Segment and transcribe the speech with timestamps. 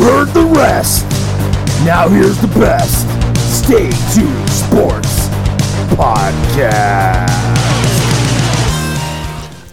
[0.00, 1.04] heard the rest.
[1.84, 3.06] Now here's the best.
[3.38, 5.28] Stay tuned sports
[5.94, 7.28] podcast.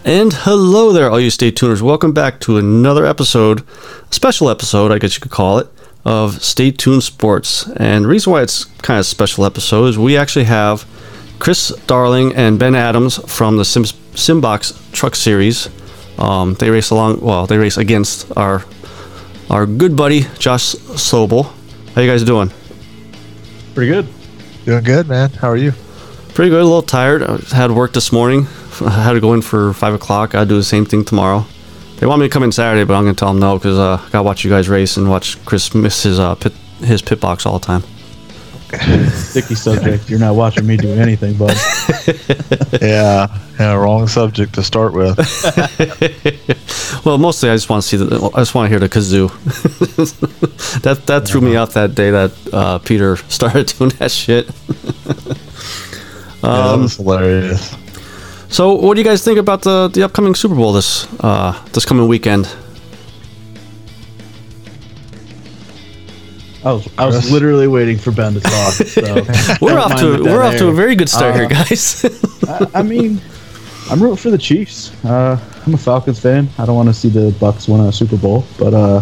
[0.04, 1.82] And hello there, all you stay tuners.
[1.82, 3.62] Welcome back to another episode,
[4.10, 5.68] a special episode, I guess you could call it,
[6.04, 7.66] of Stay Tuned Sports.
[7.76, 10.86] And the reason why it's kind of special episode is we actually have
[11.38, 15.70] Chris Darling and Ben Adams from the Sim- Simbox Truck Series.
[16.18, 18.64] Um, they race along, well, they race against our
[19.50, 21.52] our good buddy Josh Sobel.
[21.94, 22.52] How you guys doing?
[23.74, 24.08] Pretty good.
[24.64, 25.30] Doing good, man.
[25.30, 25.72] How are you?
[26.34, 26.60] Pretty good.
[26.60, 27.22] A little tired.
[27.22, 28.46] I had work this morning.
[28.80, 30.34] I had to go in for five o'clock.
[30.34, 31.44] I'll do the same thing tomorrow.
[31.96, 34.00] They want me to come in Saturday, but I'm gonna tell them no because uh,
[34.04, 37.20] I gotta watch you guys race and watch Chris miss his uh, pit his pit
[37.20, 37.82] box all the time.
[39.12, 40.10] Sticky subject.
[40.10, 41.56] You're not watching me do anything, bud.
[42.82, 43.26] Yeah,
[43.58, 43.72] yeah.
[43.74, 45.18] Wrong subject to start with.
[47.04, 48.30] Well, mostly I just want to see the.
[48.34, 49.28] I just want to hear the kazoo.
[50.82, 54.46] that that threw me off that day that uh, Peter started doing that shit.
[56.42, 57.76] yeah, that was hilarious.
[58.48, 61.84] So, what do you guys think about the the upcoming Super Bowl this uh, this
[61.84, 62.48] coming weekend?
[66.68, 68.74] I was I was literally waiting for Ben to talk.
[68.88, 69.02] So
[69.62, 72.04] We're off to the we're off to a very good start here, Uh, guys.
[72.48, 73.22] I, I mean,
[73.90, 74.92] I'm rooting for the Chiefs.
[75.02, 76.46] Uh, I'm a Falcons fan.
[76.58, 79.00] I don't want to see the Bucks win a Super Bowl, but uh,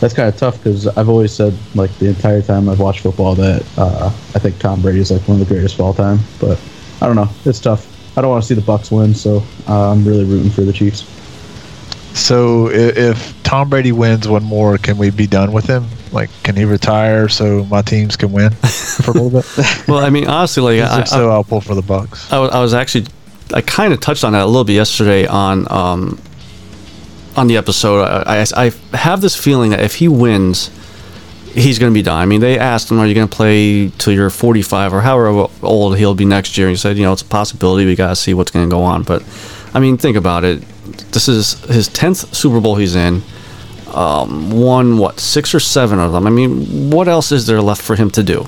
[0.00, 3.36] that's kind of tough because I've always said like the entire time I've watched football
[3.36, 6.18] that uh, I think Tom Brady is like one of the greatest of all time.
[6.40, 6.60] But
[7.00, 7.28] I don't know.
[7.44, 7.86] It's tough.
[8.18, 10.72] I don't want to see the Bucks win, so uh, I'm really rooting for the
[10.72, 11.04] Chiefs.
[12.18, 15.86] So, if Tom Brady wins one more, can we be done with him?
[16.12, 19.46] Like, can he retire so my teams can win for a little bit?
[19.88, 22.32] well, I mean, honestly, like I, if so, I'll pull for the Bucks.
[22.32, 23.06] I, was, I was actually
[23.52, 26.20] I kind of touched on that a little bit yesterday on um,
[27.36, 28.02] on the episode.
[28.02, 30.70] I, I, I have this feeling that if he wins,
[31.52, 32.18] he's going to be done.
[32.18, 35.48] I mean, they asked him, "Are you going to play till you're 45 or however
[35.62, 37.86] old he'll be next year?" And he said, "You know, it's a possibility.
[37.86, 39.22] We got to see what's going to go on." But
[39.74, 40.62] I mean, think about it.
[41.12, 43.22] This is his 10th Super Bowl he's in.
[43.94, 46.26] Um, won what six or seven of them.
[46.26, 48.46] I mean, what else is there left for him to do?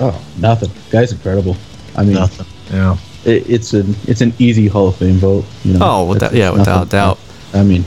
[0.00, 0.70] Oh, nothing.
[0.90, 1.56] Guy's incredible.
[1.96, 2.46] I mean, Nothing.
[2.72, 2.96] Yeah.
[3.24, 5.44] it, it's an it's an easy Hall of Fame vote.
[5.64, 5.78] You know.
[5.82, 7.18] Oh, without- It's yeah, without nothing- doubt.
[7.54, 7.84] I mean,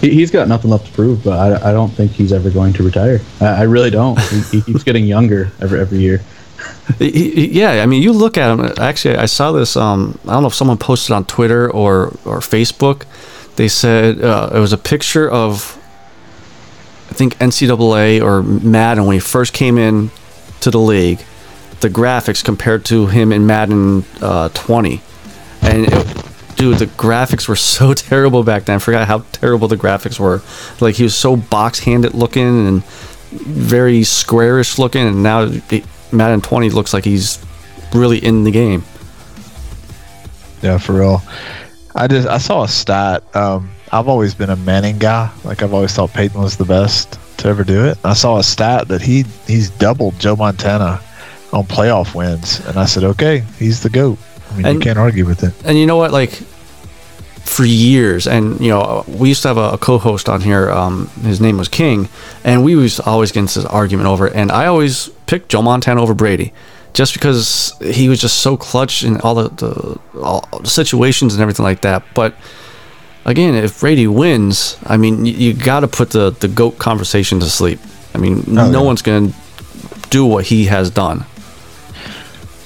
[0.00, 2.72] he, he's got nothing left to prove, but I, I don't think he's ever going
[2.74, 3.20] to retire.
[3.40, 4.18] I, I really don't.
[4.20, 6.22] He, he keeps getting younger every every year.
[6.98, 8.72] He- he- yeah, I mean, you look at him.
[8.78, 9.76] Actually, I saw this.
[9.76, 13.04] Um, I don't know if someone posted on Twitter or or Facebook.
[13.56, 15.76] They said uh, it was a picture of,
[17.10, 20.10] I think NCAA or Madden when he first came in
[20.60, 21.22] to the league.
[21.80, 25.00] The graphics compared to him in Madden uh, 20,
[25.62, 28.76] and it, dude, the graphics were so terrible back then.
[28.76, 30.42] I forgot how terrible the graphics were.
[30.80, 32.84] Like he was so box-handed looking and
[33.32, 37.44] very squarish looking, and now it, Madden 20 looks like he's
[37.94, 38.84] really in the game.
[40.62, 41.22] Yeah, for real.
[41.94, 43.24] I just I saw a stat.
[43.34, 45.30] Um, I've always been a Manning guy.
[45.44, 47.98] Like I've always thought Peyton was the best to ever do it.
[48.04, 51.00] I saw a stat that he he's doubled Joe Montana
[51.52, 54.18] on playoff wins, and I said, okay, he's the goat.
[54.50, 55.54] I mean, you can't argue with it.
[55.64, 56.12] And you know what?
[56.12, 60.70] Like for years, and you know, we used to have a, a co-host on here.
[60.70, 62.08] Um, his name was King,
[62.44, 64.34] and we was always getting this argument over it.
[64.34, 66.52] And I always picked Joe Montana over Brady,
[66.92, 71.42] just because he was just so clutch in all the, the all the situations and
[71.42, 72.04] everything like that.
[72.14, 72.34] But
[73.24, 77.40] again, if Brady wins, I mean, you, you got to put the the goat conversation
[77.40, 77.80] to sleep.
[78.14, 78.80] I mean, no yeah.
[78.80, 79.36] one's going to
[80.10, 81.24] do what he has done.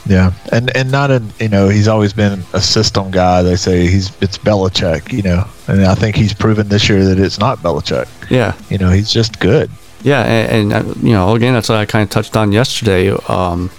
[0.06, 3.42] Yeah, and and not in you know he's always been a system guy.
[3.42, 7.18] They say he's it's Belichick, you know, and I think he's proven this year that
[7.18, 8.08] it's not Belichick.
[8.30, 8.54] Yeah.
[8.68, 9.70] You know, he's just good.
[10.02, 13.08] Yeah, and, and uh, you know, again, that's what I kind of touched on yesterday.
[13.28, 13.70] Um,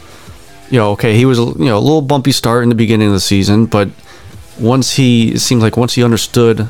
[0.72, 3.14] you know, okay, he was you know a little bumpy start in the beginning of
[3.14, 3.90] the season, but
[4.60, 6.70] once he it seems like once he understood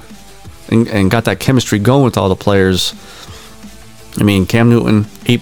[0.69, 2.93] and, and got that chemistry going with all the players.
[4.17, 5.41] I mean, Cam Newton eight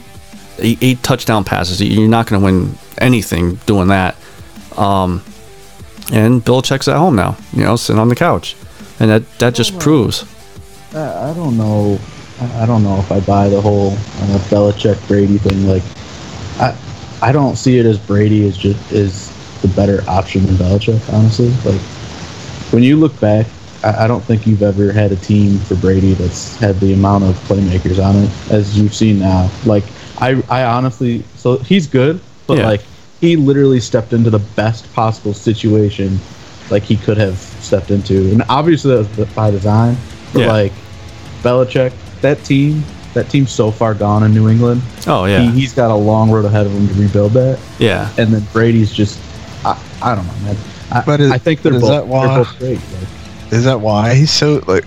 [0.60, 1.82] eight, eight touchdown passes.
[1.82, 4.16] You're not going to win anything doing that.
[4.78, 5.24] Um,
[6.12, 8.56] and Belichick's at home now, you know, sitting on the couch,
[9.00, 10.26] and that that just proves.
[10.94, 12.00] I, I don't know.
[12.42, 15.68] I I don't know if I buy the whole uh, Belichick Brady thing.
[15.68, 15.84] Like,
[16.60, 16.76] I
[17.22, 19.32] I don't see it as Brady is just is
[19.62, 21.14] the better option than Belichick.
[21.14, 21.82] Honestly, like
[22.74, 23.46] when you look back,
[23.84, 27.24] I, I don't think you've ever had a team for Brady that's had the amount
[27.24, 29.50] of playmakers on it as you've seen now.
[29.66, 29.84] Like,
[30.20, 32.68] I I honestly, so he's good, but Yeah.
[32.68, 32.82] like
[33.22, 36.20] he literally stepped into the best possible situation
[36.70, 39.96] like he could have stepped into, and obviously that was by design.
[40.34, 40.48] But Yeah.
[40.52, 40.72] like
[41.44, 42.84] Belichick, that team
[43.14, 44.82] that team's so far gone in New England.
[45.06, 47.60] Oh yeah, He, he's got a long road ahead of him to rebuild that.
[47.78, 48.10] yeah.
[48.18, 49.20] And then Brady's just,
[49.64, 50.58] I, I don't know, man.
[50.94, 52.80] I, But is- I think they're but is both, that why- they're both great.
[52.80, 54.86] Like, Is that why he's so like?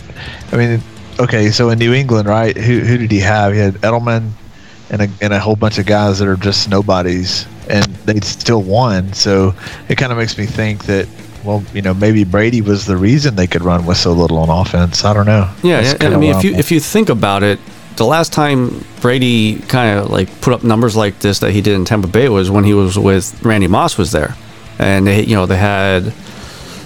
[0.52, 0.82] I mean,
[1.20, 2.56] okay, so in New England, right?
[2.56, 3.52] Who who did he have?
[3.52, 4.30] He had Edelman
[4.90, 8.62] and a and a whole bunch of guys that are just nobodies, and they still
[8.62, 9.12] won.
[9.12, 9.54] So
[9.88, 11.06] it kind of makes me think that.
[11.44, 14.48] Well, you know, maybe Brady was the reason they could run with so little on
[14.48, 15.04] offense.
[15.04, 15.48] I don't know.
[15.62, 17.60] Yeah, That's and- kinda I mean, if you if you think about it,
[17.94, 21.74] the last time Brady kind of like put up numbers like this that he did
[21.74, 24.34] in Tampa Bay was when he was with Randy Moss was there,
[24.78, 26.12] and they you know they had,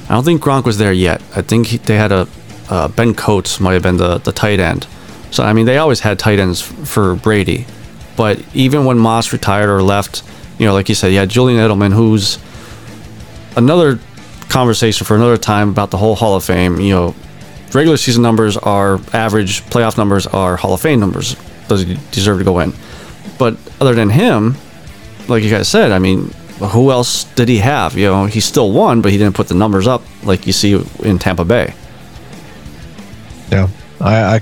[0.09, 1.23] I don't think Gronk was there yet.
[1.35, 2.29] I think he, they had a
[2.69, 4.87] uh, Ben Coates might have been the the tight end.
[5.31, 7.67] So I mean, they always had tight ends f- for Brady,
[8.17, 10.23] but even when Moss retired or left,
[10.59, 12.39] you know, like you said, had Julian Edelman, who's
[13.57, 13.99] another
[14.49, 16.81] conversation for another time about the whole Hall of Fame.
[16.81, 17.15] You know,
[17.73, 21.37] regular season numbers are average, playoff numbers are Hall of Fame numbers.
[21.69, 22.73] Does he deserve to go in?
[23.39, 24.57] But other than him,
[25.29, 26.35] like you guys said, I mean,
[26.69, 27.97] who else did he have?
[27.97, 30.81] You know, he still won, but he didn't put the numbers up like you see
[31.03, 31.75] in Tampa Bay.
[33.51, 33.69] Yeah,
[34.01, 34.41] I, I,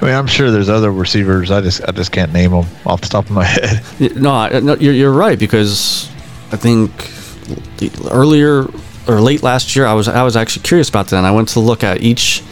[0.00, 1.50] I mean, I'm sure there's other receivers.
[1.50, 3.82] I just, I just can't name them off the top of my head.
[4.16, 6.10] No, I- no you're, you're right because
[6.52, 6.90] I think
[8.10, 8.66] earlier
[9.08, 11.16] or late last year, I was I was actually curious about that.
[11.16, 12.42] And I went to look at each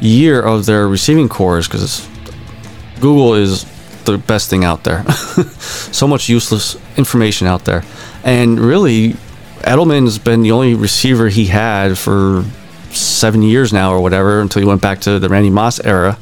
[0.00, 2.06] year of their receiving cores because
[3.00, 3.64] Google is
[4.04, 5.04] the best thing out there.
[5.60, 7.82] so much useless information out there,
[8.22, 9.14] and really,
[9.60, 12.44] Edelman's been the only receiver he had for
[12.90, 16.18] seven years now or whatever until he went back to the Randy Moss era,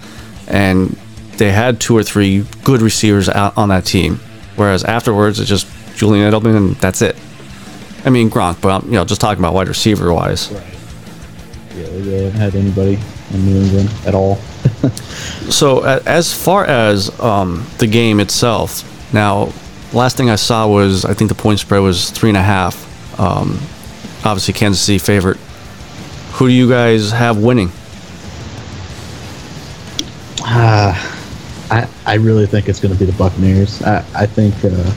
[0.49, 0.96] and
[1.37, 4.20] they had two or three good receivers out on that team.
[4.56, 7.17] Whereas afterwards, it's just Julian Edelman and that's it.
[8.05, 10.50] I mean Gronk, but I'm, you know, just talking about wide receiver wise.
[10.50, 10.61] yeah,
[11.75, 12.99] they haven't had anybody
[13.32, 14.38] in New England at all.
[15.50, 19.52] So as far as um, the game itself, now
[19.93, 23.20] last thing I saw was I think the point spread was three and a half.
[23.20, 23.61] Um,
[24.25, 25.37] obviously, Kansas City favorite.
[26.34, 27.70] Who do you guys have winning?
[30.40, 30.96] Ah,
[31.70, 33.82] I I really think it's going to be the Buccaneers.
[33.82, 34.93] I I think uh,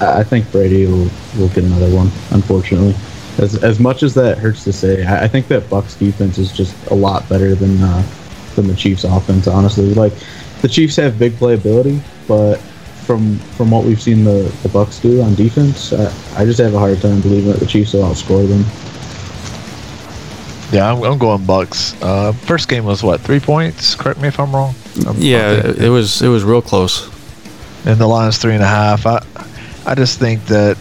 [0.00, 1.08] I think Brady will
[1.38, 2.10] will get another one.
[2.30, 2.94] Unfortunately,
[3.38, 6.52] as as much as that hurts to say, I, I think that Bucks defense is
[6.52, 8.02] just a lot better than uh,
[8.56, 9.46] than the Chiefs offense.
[9.46, 10.12] Honestly, like
[10.62, 12.56] the Chiefs have big playability, but
[13.06, 16.74] from from what we've seen the the Bucks do on defense, I, I just have
[16.74, 18.64] a hard time believing that the Chiefs will outscore them.
[20.72, 22.00] Yeah, I'm, I'm going Bucks.
[22.02, 23.94] Uh, first game was what three points?
[23.94, 24.74] Correct me if I'm wrong.
[25.06, 27.10] I'm- Yeah, I think- it was it was real close.
[27.84, 29.04] and the line's three and a half.
[29.06, 29.22] I,
[29.84, 30.78] I just think that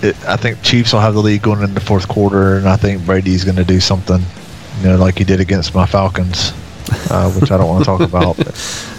[0.00, 2.76] it, I think Chiefs will have the lead going into the fourth quarter, and I
[2.76, 4.22] think Brady's going to do something,
[4.80, 6.52] you know, like he did against my Falcons,
[7.10, 8.38] uh, which I don't want to talk about.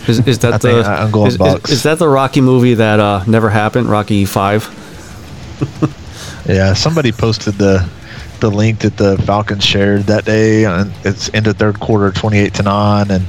[0.10, 1.70] Is, is that I the think I- I'm going is, is- Bucks.
[1.72, 3.88] is that the Rocky movie that uh, never happened?
[3.88, 4.66] Rocky Five.
[6.48, 7.88] Yeah, somebody posted the
[8.40, 12.56] the link that the Falcons shared that day, and it's into third quarter, twenty eight
[12.56, 13.26] to nine, and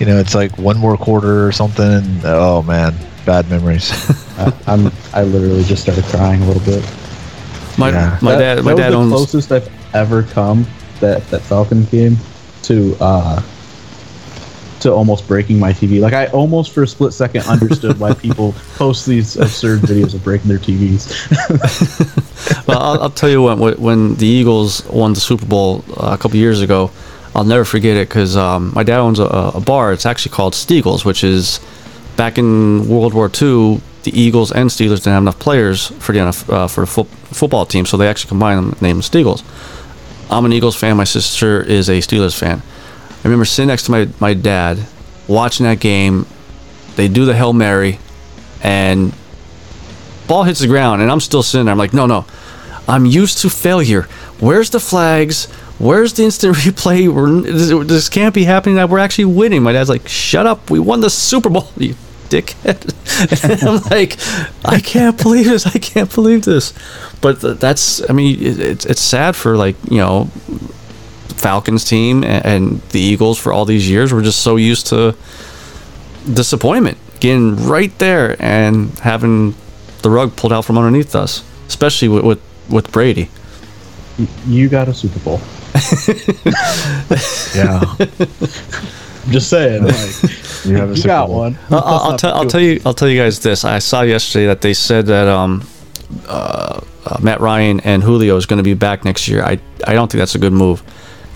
[0.00, 1.84] you know it's like one more quarter or something.
[1.86, 2.94] And, oh man,
[3.26, 3.90] bad memories.
[4.38, 6.82] I, I'm I literally just started crying a little bit.
[7.76, 8.18] My Yeah.
[8.22, 10.66] my That- dad my that dad was owns the closest I've ever come
[11.00, 12.16] that that Falcons game
[12.62, 13.42] to uh
[14.80, 16.00] to almost breaking my TV.
[16.00, 20.24] Like I almost for a split second understood why people post these absurd videos of
[20.24, 21.08] breaking their TVs.
[22.68, 23.42] well, I'll, I'll tell you.
[23.42, 26.90] When, when the Eagles won the Super Bowl uh, a couple years ago,
[27.34, 29.92] I'll never forget it because um, my dad owns a, a bar.
[29.92, 31.60] It's actually called Steagles, which is
[32.16, 33.80] back in World War II.
[34.02, 37.66] The Eagles and Steelers didn't have enough players for the uh, for the fo- football
[37.66, 39.42] team, so they actually combined them, named Steagles.
[40.30, 40.96] I'm an Eagles fan.
[40.96, 42.62] My sister is a Steelers fan.
[43.28, 44.78] Remember sitting next to my, my dad,
[45.26, 46.24] watching that game.
[46.96, 47.98] They do the Hail Mary,
[48.62, 49.12] and
[50.26, 51.72] ball hits the ground, and I'm still sitting there.
[51.72, 52.24] I'm like, no, no,
[52.88, 54.04] I'm used to failure.
[54.40, 55.44] Where's the flags?
[55.78, 57.12] Where's the instant replay?
[57.12, 58.76] We're, this, this can't be happening.
[58.76, 59.62] That we're actually winning.
[59.62, 60.70] My dad's like, shut up.
[60.70, 61.96] We won the Super Bowl, you
[62.30, 62.94] dickhead.
[63.44, 64.16] And I'm like,
[64.64, 65.66] I can't believe this.
[65.66, 66.72] I can't believe this.
[67.20, 70.30] But th- that's, I mean, it, it's it's sad for like you know,
[71.38, 74.12] Falcons team and, and the Eagles for all these years.
[74.12, 75.14] We're just so used to
[76.32, 79.54] disappointment, getting right there and having
[80.02, 83.30] the rug pulled out from underneath us, especially with with, with Brady.
[84.46, 85.40] you got a Super Bowl.
[87.54, 87.80] yeah,
[89.28, 89.84] I'm just saying.
[89.84, 90.22] Like,
[90.64, 91.58] you have a you got one.
[91.70, 93.64] I'll, I'll, I'll tell I'll tell you I'll tell you guys this.
[93.64, 95.68] I saw yesterday that they said that um,
[96.26, 99.42] uh, uh, Matt Ryan and Julio is going to be back next year.
[99.42, 100.82] I I don't think that's a good move.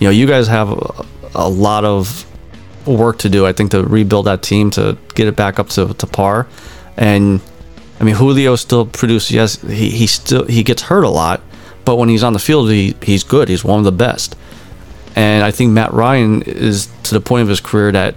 [0.03, 2.25] You know, you guys have a, a lot of
[2.85, 3.45] work to do.
[3.45, 6.45] I think to rebuild that team to get it back up to, to par.
[6.97, 7.39] And
[8.01, 9.31] I mean, Julio still produces.
[9.31, 11.41] Yes, he, he still he gets hurt a lot,
[11.85, 13.47] but when he's on the field, he, he's good.
[13.47, 14.35] He's one of the best.
[15.15, 18.15] And I think Matt Ryan is to the point of his career that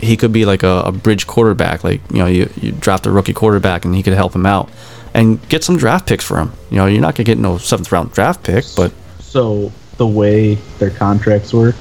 [0.00, 1.82] he could be like a, a bridge quarterback.
[1.82, 4.70] Like you know, you, you draft a rookie quarterback and he could help him out
[5.14, 6.52] and get some draft picks for him.
[6.70, 10.54] You know, you're not gonna get no seventh round draft pick, but So the way
[10.78, 11.76] their contracts work,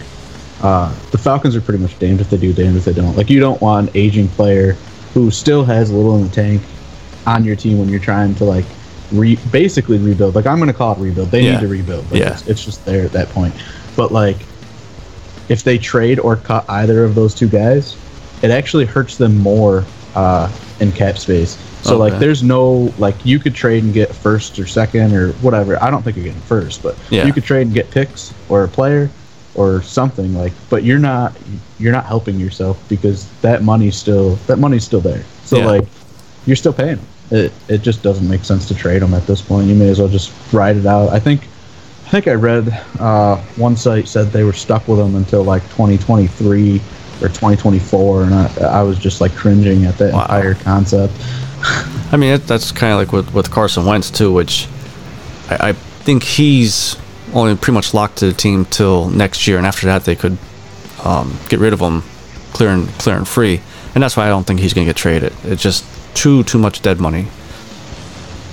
[0.62, 3.15] uh, the Falcons are pretty much damned if they do, damned if they don't.
[3.15, 4.74] Like you don't want an aging player
[5.13, 6.62] who still has a little in the tank
[7.25, 8.65] on your team when you're trying to like
[9.12, 10.36] re- basically rebuild.
[10.36, 11.29] Like I'm going to call it rebuild.
[11.31, 11.53] They Yeah.
[11.53, 12.12] need to rebuild.
[12.12, 12.33] Like, Yeah.
[12.33, 13.53] it's, it's just there at that point.
[13.95, 14.38] But like
[15.50, 17.95] if they trade or cut either of those two guys,
[18.41, 21.57] it actually hurts them more uh, in cap space.
[21.84, 25.81] So like there's no like you could trade and get first or second or whatever.
[25.81, 27.25] I don't think you're getting first, but Yeah.
[27.25, 29.10] you could trade and get picks or a player
[29.55, 31.34] or something like but you're not
[31.79, 35.24] you're not helping yourself because that money's still that money's still there.
[35.46, 35.65] So Yeah.
[35.65, 35.86] like
[36.46, 37.00] you're still paying.
[37.31, 39.67] It it just doesn't make sense to trade them at this point.
[39.67, 41.10] You may as well just ride it out.
[41.10, 41.41] I think
[42.05, 42.69] I think I read
[43.00, 46.79] uh, one site said they were stuck with them until like 2023
[47.21, 48.47] or 2024, and I,
[48.79, 50.21] I was just like cringing at that Wow.
[50.24, 51.13] entire concept.
[52.12, 54.67] I mean it, that's kind of like with with Carson Wentz too, which
[55.50, 56.95] I, I think he's
[57.33, 60.38] only pretty much locked to the team till next year, and after that they could
[61.03, 62.03] um, get rid of him,
[62.53, 63.62] clear and clear and free,
[63.95, 65.33] and that's why I don't think he's gonna get traded.
[65.43, 65.83] It's just
[66.15, 67.27] too too much dead money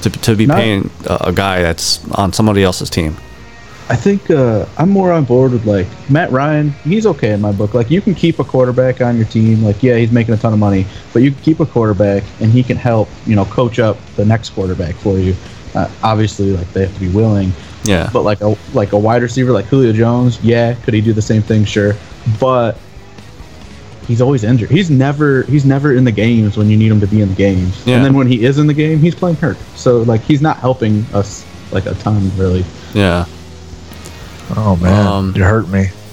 [0.02, 3.16] to to be paying a, a guy that's on somebody else's team.
[3.90, 6.70] I think uh, I'm more on board with like Matt Ryan.
[6.84, 7.74] He's okay in my book.
[7.74, 9.62] Like you can keep a quarterback on your team.
[9.62, 12.50] Like yeah, he's making a ton of money, but you can keep a quarterback and
[12.50, 15.34] he can help you know coach up the next quarterback for you.
[15.74, 17.52] Uh, obviously, like they have to be willing.
[17.84, 21.12] Yeah, But like a like a wide receiver like Julio Jones, yeah, could he do
[21.12, 21.66] the same thing?
[21.66, 21.94] Sure,
[22.40, 22.78] but
[24.06, 24.70] he's always injured.
[24.70, 27.34] He's never he's never in the games when you need him to be in the
[27.34, 27.86] games.
[27.86, 27.96] Yeah.
[27.96, 29.58] And then when he is in the game, he's playing hurt.
[29.74, 32.64] So like he's not helping us like a ton really.
[32.94, 33.26] yeah.
[34.56, 35.86] Oh man, Um, you hurt me.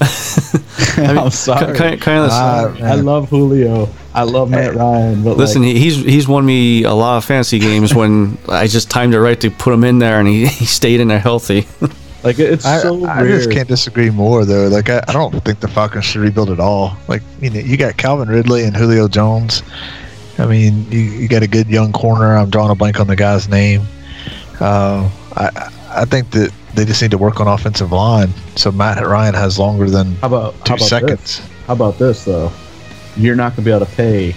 [0.96, 1.74] I'm sorry.
[1.76, 2.30] Kind, kind of.
[2.32, 3.88] Ah, I love Julio.
[4.14, 5.22] I love Matt Ryan.
[5.22, 8.90] But Listen, like, he's he's won me a lot of fantasy games when I just
[8.90, 11.66] timed it right to put him in there, and he, he stayed in there healthy.
[12.24, 13.38] like it's I, so I weird.
[13.42, 14.68] just can't disagree more though.
[14.68, 16.96] Like I, I don't think the Falcons should rebuild at all.
[17.08, 19.62] Like you know, you got Calvin Ridley and Julio Jones.
[20.38, 22.34] I mean, you, you got a good young corner.
[22.34, 23.82] I'm drawing a blank on the guy's name.
[24.58, 28.30] Uh, I I think that they just need to work on offensive line.
[28.56, 31.38] So Matt Ryan has longer than How about two how about seconds.
[31.38, 31.50] This?
[31.66, 32.52] How about this though?
[33.16, 34.34] You're not gonna be able to pay.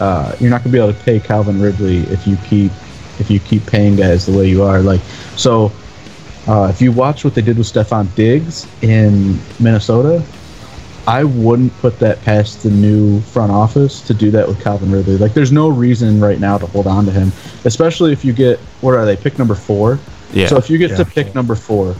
[0.00, 2.72] Uh, you're not gonna be able to pay Calvin Ridley if you keep
[3.18, 4.80] if you keep paying guys the way you are.
[4.80, 5.00] Like
[5.36, 5.72] so,
[6.46, 10.22] uh, if you watch what they did with Stefon Diggs in Minnesota,
[11.06, 15.18] I wouldn't put that past the new front office to do that with Calvin Ridley.
[15.18, 17.32] Like, there's no reason right now to hold on to him,
[17.64, 19.98] especially if you get what are they pick number four.
[20.32, 20.46] Yeah.
[20.48, 20.96] So if you get Yeah.
[20.98, 21.94] to pick number four,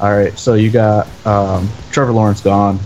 [0.00, 0.36] all right.
[0.38, 2.78] So you got um, Trevor Lawrence gone.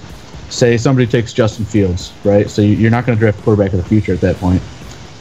[0.51, 2.49] Say somebody takes Justin Fields, right?
[2.51, 4.61] So you- you're not going to draft a quarterback of the future at that point.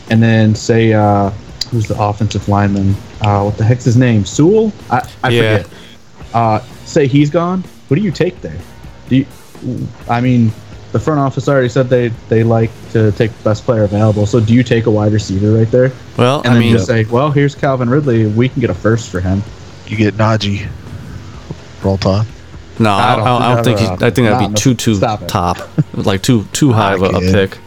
[0.09, 1.29] And then say uh,
[1.69, 2.95] who's the offensive lineman?
[3.21, 4.25] Uh, what the heck's his name?
[4.25, 4.73] Sewell?
[4.89, 5.57] I, I Yeah.
[5.59, 5.73] forget.
[6.33, 7.63] Uh, say he's gone.
[7.87, 8.57] What do you take there?
[9.09, 9.25] Do you,
[10.09, 10.51] I mean,
[10.91, 14.25] the front office already said they they like to take the best player available.
[14.25, 15.91] So do you take a wide receiver right there?
[16.17, 18.27] well, And I then mean, just say, well, here's Calvin Ridley.
[18.27, 19.41] We can get a first for him.
[19.91, 20.69] You get Najee.
[21.83, 22.25] Roll Tide.
[22.79, 23.89] no, I I don't, don't I don't think think.
[23.89, 25.57] that- He's, I think that'd be too too top,
[25.93, 27.57] like too too high of a, a pick.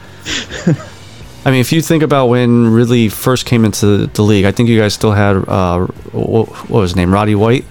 [1.47, 4.71] I mean, if you think about when Ridley first came into the league, I think
[4.71, 7.67] you guys still had uh, what, what was his name, Roddy White,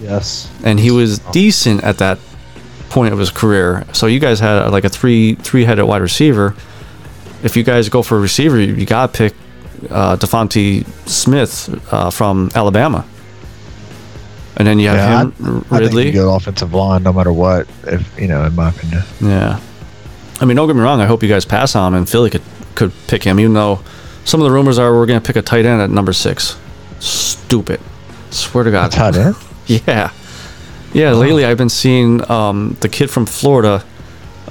[0.00, 0.48] Yes.
[0.62, 2.18] and he was decent at that
[2.90, 3.84] point of his career.
[3.92, 6.54] So you guys had like a three three headed wide receiver.
[7.42, 9.34] If you guys go for a receiver, you, you gotta pick
[9.90, 13.04] uh, DeVonta Smith uh, from Alabama,
[14.56, 16.06] and then you have Yeah, him, I think Ridley.
[16.06, 17.66] you go offensive line no matter what.
[17.84, 19.02] If you know, in my opinion.
[19.20, 19.60] Yeah.
[20.40, 21.00] I mean, don't get me wrong.
[21.00, 22.42] I hope you guys pass on him and Philly could,
[22.74, 23.80] could pick him, even though
[24.24, 26.58] some of the rumors are we're going to pick a tight end at number six.
[27.00, 27.80] Stupid.
[28.30, 28.92] Swear to God.
[28.92, 29.36] A tight end.
[29.66, 30.12] Yeah.
[30.92, 33.84] Yeah, lately I've been seeing um, the kid from Florida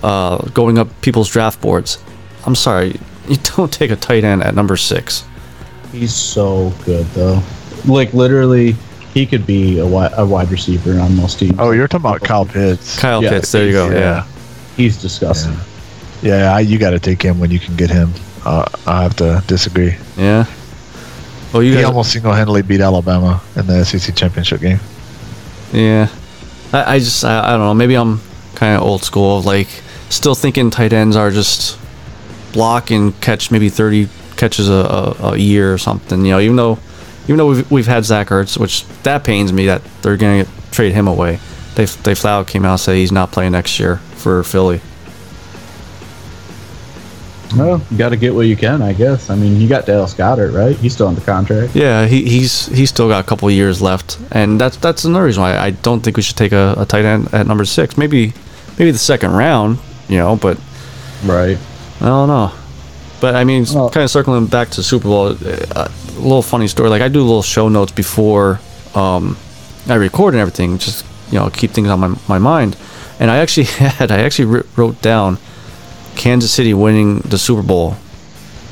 [0.04, 2.04] uh, going up people's draft boards.
[2.46, 3.00] I'm sorry.
[3.28, 5.24] You don't take a tight end at number six.
[5.92, 7.42] He's so good though.
[7.86, 8.76] Like literally,
[9.16, 11.56] he could be a wide, a wide receiver on most teams.
[11.58, 13.00] Oh, you're talking about Kyle Pitts.
[13.00, 13.90] Kyle Yeah, Pitts, there you go.
[13.90, 14.00] yeah.
[14.00, 14.26] Yeah.
[14.78, 15.56] he's disgusting.
[16.22, 18.12] Yeah, I, you got to take him when you can get him.
[18.46, 19.96] Uh, I have to disagree.
[20.18, 20.46] Yeah.
[21.54, 24.80] Well, you He guys, almost single-handedly beat Alabama in the SEC championship game.
[25.72, 26.10] Yeah,
[26.74, 27.74] I, I just I, I don't know.
[27.74, 28.20] Maybe I'm
[28.56, 29.42] kind of old school.
[29.42, 29.68] Like
[30.10, 31.80] still thinking tight ends are just
[32.54, 34.08] block and catch maybe 30
[34.38, 36.24] catches a, a, a year or something.
[36.26, 36.78] You know, even though
[37.26, 40.52] even though we've, we've had Zach Ertz, which that pains me that they're going to
[40.72, 41.40] trade him away.
[41.76, 44.82] They they flat out came out and say he's not playing next year for Philly.
[47.56, 49.30] Well, you got to get what you can, I guess.
[49.30, 50.76] I mean, you got Dallas Goedert, right?
[50.76, 51.76] He's still on the contract.
[51.76, 55.26] Yeah, he, he's he's still got a couple of years left, and that's that's another
[55.26, 57.98] reason why I don't think we should take a, a tight end at number six.
[57.98, 58.34] Maybe
[58.78, 59.78] maybe the second round,
[60.10, 60.60] you know, but
[61.24, 61.58] Right.
[62.02, 62.52] I don't know.
[63.22, 65.28] But I mean, Well- kind of circling back to Super Bowl,
[65.76, 66.90] uh, a little funny story.
[66.90, 68.60] Like I do little show notes before
[68.94, 69.38] um,
[69.88, 72.78] I record and everything, just you know, keep things on my, my mind.
[73.20, 75.38] And I actually had, I actually wrote down
[76.16, 77.96] Kansas City winning the Super Bowl.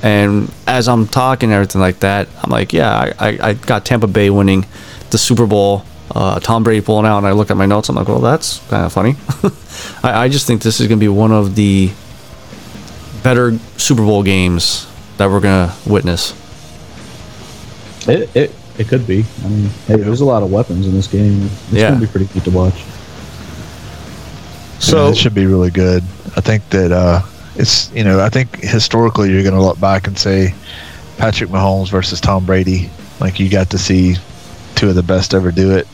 [0.01, 4.07] And as I'm talking everything like that, I'm like, yeah, I, I, I got Tampa
[4.07, 4.65] Bay winning
[5.11, 5.85] the Super Bowl.
[6.11, 7.89] Uh, Tom Brady pulling out, and I look at my notes.
[7.89, 9.15] I'm like, well, that's kind of funny.
[10.03, 11.91] I, I just think this is going to be one of the
[13.23, 16.33] better Super Bowl games that we're gonna witness.
[18.07, 19.23] It, it it could be.
[19.43, 21.43] I mean, hey, there's a lot of weapons in this game.
[21.43, 21.89] It's Yeah.
[21.89, 22.83] going to be pretty neat to watch.
[24.79, 26.03] So it should be really good.
[26.35, 27.21] I think that uh,
[27.55, 30.53] it's you know I think historically you're going to look back and say
[31.17, 32.89] Patrick Mahomes versus Tom Brady.
[33.19, 34.15] Like you got to see
[34.75, 35.87] two of the best ever do it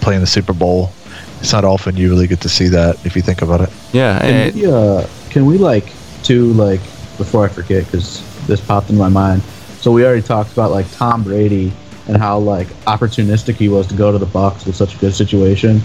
[0.00, 0.92] playing the Super Bowl.
[1.40, 3.70] It's not often you really get to see that if you think about it.
[3.92, 5.92] yeah, Can and, we, uh, can we like
[6.24, 6.80] to like
[7.18, 9.42] before I forget because this popped into my mind.
[9.86, 11.72] So we already talked about like Tom Brady
[12.08, 15.14] and how like opportunistic he was to go to the Bucks with such a good
[15.14, 15.80] situation.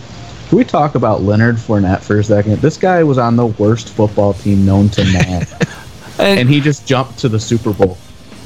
[0.49, 2.59] Can we talk about Leonard Fournette for a second?
[2.61, 5.45] This guy was on the worst football team known to man,
[6.17, 7.95] and, and he just jumped to the Super Bowl.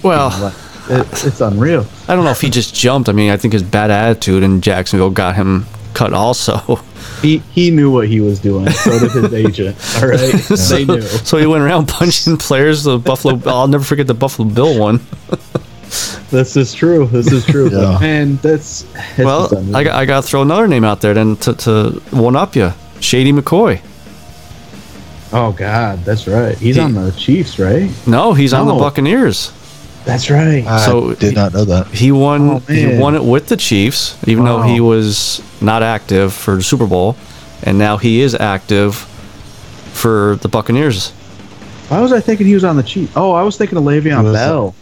[0.03, 0.53] well, Like,
[0.89, 1.85] it, it's unreal.
[2.09, 3.07] I don't know if he just jumped.
[3.07, 6.13] I mean, I think his bad attitude in Jacksonville got him cut.
[6.13, 6.57] Also,
[7.21, 8.69] He he knew what he was doing.
[8.69, 9.75] So did his agent.
[10.01, 11.01] All right, they knew.
[11.29, 12.83] so he went around punching players.
[12.83, 14.99] The Buffalo, I'll never forget the Buffalo Bill one.
[16.29, 17.07] This is true.
[17.07, 17.65] This is true.
[17.69, 17.93] Yeah.
[17.93, 18.83] But man, that's
[19.17, 19.75] it's Well, unreal.
[19.77, 22.55] I, got- I got to throw another name out there then to, to one up
[22.55, 23.81] you, Shady McCoy.
[25.31, 26.57] Oh God, that's right.
[26.57, 27.89] He's He- on the Chiefs, right?
[28.07, 29.51] No, he's on the Buccaneers.
[30.05, 30.65] That's right.
[30.65, 31.87] I So did not know that.
[31.87, 32.49] He won.
[32.49, 36.61] Oh, he won it with the Chiefs, even though he was not active for the
[36.63, 37.15] Super Bowl,
[37.63, 38.95] and now he is active
[39.93, 41.11] for the Buccaneers.
[41.89, 43.13] Why was I thinking he was on the Chiefs?
[43.15, 44.75] Oh, I was thinking of Le'Veon was Bell.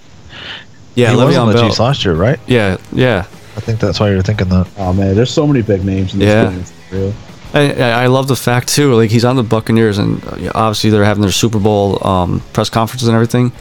[0.95, 1.63] Yeah, he was Le'Veon on the Bell.
[1.67, 2.39] Chiefs last year, right?
[2.47, 3.25] Yeah, yeah.
[3.55, 4.67] I think that's why you're thinking that.
[4.77, 6.49] Oh man, there's so many big names in this Yeah.
[6.49, 6.59] game.
[6.91, 7.17] It's.
[7.55, 8.93] I, I I love the fact too.
[8.95, 12.69] Like he's on the Buccaneers, and uh, obviously they're having their Super Bowl um, press
[12.69, 13.51] conferences and everything,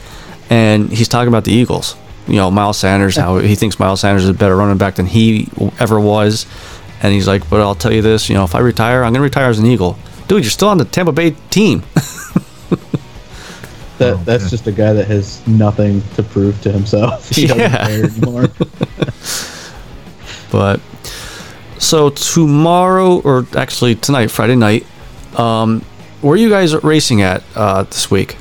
[0.49, 1.95] and he's talking about the Eagles.
[2.27, 3.15] You know, Miles Sanders.
[3.17, 6.45] How he thinks Miles Sanders is a better running back than he ever was,
[7.01, 8.29] and he's like, "But I'll tell you this.
[8.29, 10.77] You know, if I retire, I'm gonna retire as an Eagle." Dude, you're still on
[10.77, 11.83] the Tampa Bay team.
[13.99, 14.49] That Oh, that's man.
[14.49, 17.29] just a guy that has nothing to prove to himself.
[17.35, 17.87] He doesn't Yeah.
[17.87, 18.47] care anymore.
[20.51, 20.81] But
[21.79, 24.85] so tomorrow, or actually tonight, Friday night,
[25.37, 25.81] um,
[26.21, 28.37] where are you guys racing at uh, this week?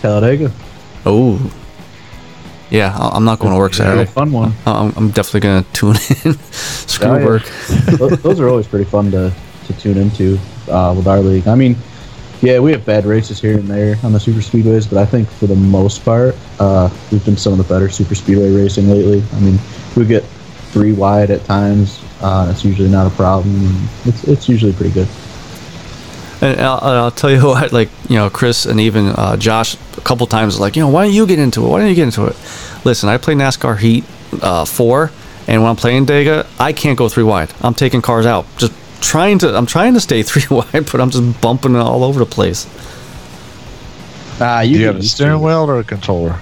[0.00, 0.50] Talladega.
[1.06, 1.38] Oh,
[2.70, 4.04] yeah, I- I'm not going to work Real Saturday.
[4.10, 4.52] fun one.
[4.66, 6.34] I'm, I'm definitely gonna tune in.
[6.52, 7.24] Screw Oh, yeah.
[7.24, 7.42] work.
[7.98, 9.32] Tho- Those are always pretty fun to,
[9.66, 10.38] to tune into
[10.70, 11.48] uh, with our league.
[11.48, 11.76] I mean,
[12.42, 15.28] yeah, we have bad races here and there on the super speedways, but I think
[15.28, 19.22] for the most part, uh, we've been some of the better super speedway racing lately.
[19.32, 19.58] I mean,
[19.96, 20.22] we get
[20.70, 22.00] three wide at times.
[22.20, 23.88] Uh, it's usually not a problem.
[24.04, 25.08] It's it's usually pretty good.
[26.40, 30.00] And I'll, I'll tell you what, like you know, Chris and even uh, Josh a
[30.02, 31.68] couple times, like you know, why don't you get into it?
[31.68, 32.36] Why don't you get into it?
[32.84, 34.04] Listen, I play NASCAR Heat
[34.42, 35.10] uh, four,
[35.46, 37.52] and when I'm playing Dega, I can't go three wide.
[37.60, 39.56] I'm taking cars out, just trying to.
[39.56, 42.66] I'm trying to stay three wide, but I'm just bumping it all over the place.
[44.40, 46.40] Ah, Do you, you have a steering wheel or a controller?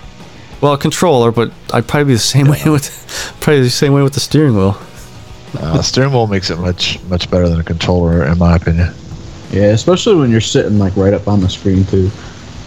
[0.61, 4.03] Well, a controller, but I'd probably be the same way with probably the same way
[4.03, 4.79] with the steering wheel.
[5.59, 8.93] Uh, steering wheel makes it much much better than a controller, in my opinion.
[9.51, 12.11] Yeah, especially when you're sitting like right up on the screen too.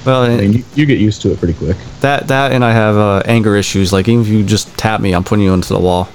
[0.05, 1.75] Well, I mean, you, you get used to it pretty quick.
[2.01, 3.91] that that and I have uh, anger issues.
[3.91, 6.07] Like even if you just tap me, I'm putting you into the wall.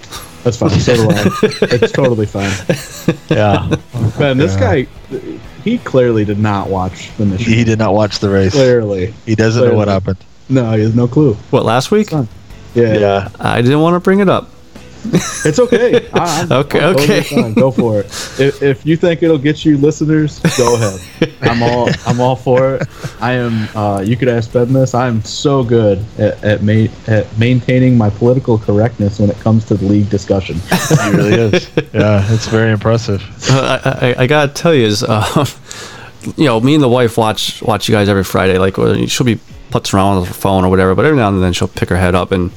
[0.42, 0.70] That's fine.
[0.70, 1.24] So do I.
[1.62, 2.50] it's totally fine.
[3.28, 3.76] Yeah,
[4.18, 4.86] Man, this guy,
[5.62, 7.52] he clearly did not watch the mission.
[7.52, 8.52] he did not watch the race.
[8.52, 10.16] Clearly, He doesn't know what happened.
[10.48, 11.34] no, he has no clue.
[11.50, 12.10] What last week?
[12.10, 12.28] Fine.
[12.74, 14.48] Yeah, I didn't want to bring it up.
[15.44, 16.08] it's okay.
[16.12, 17.52] I, I'm, Okay, I'm okay.
[17.54, 18.06] Go for it.
[18.38, 21.00] If, if you think it'll get you listeners, go ahead.
[21.42, 22.88] I'm all I'm all for it.
[23.20, 23.68] I am.
[23.76, 24.94] Uh, you could ask Ben this.
[24.94, 29.64] I am so good at at, ma- at maintaining my political correctness when it comes
[29.66, 30.56] to the league discussion.
[30.58, 31.70] He really is.
[31.92, 33.22] Yeah, it's very impressive.
[33.50, 35.44] Uh, I, I, I gotta tell you is, uh,
[36.36, 38.58] you know, me and the wife watch watch you guys every Friday.
[38.58, 39.38] Like uh, she'll be
[39.70, 41.96] putts around on her phone or whatever, but every now and then she'll pick her
[41.96, 42.50] head up and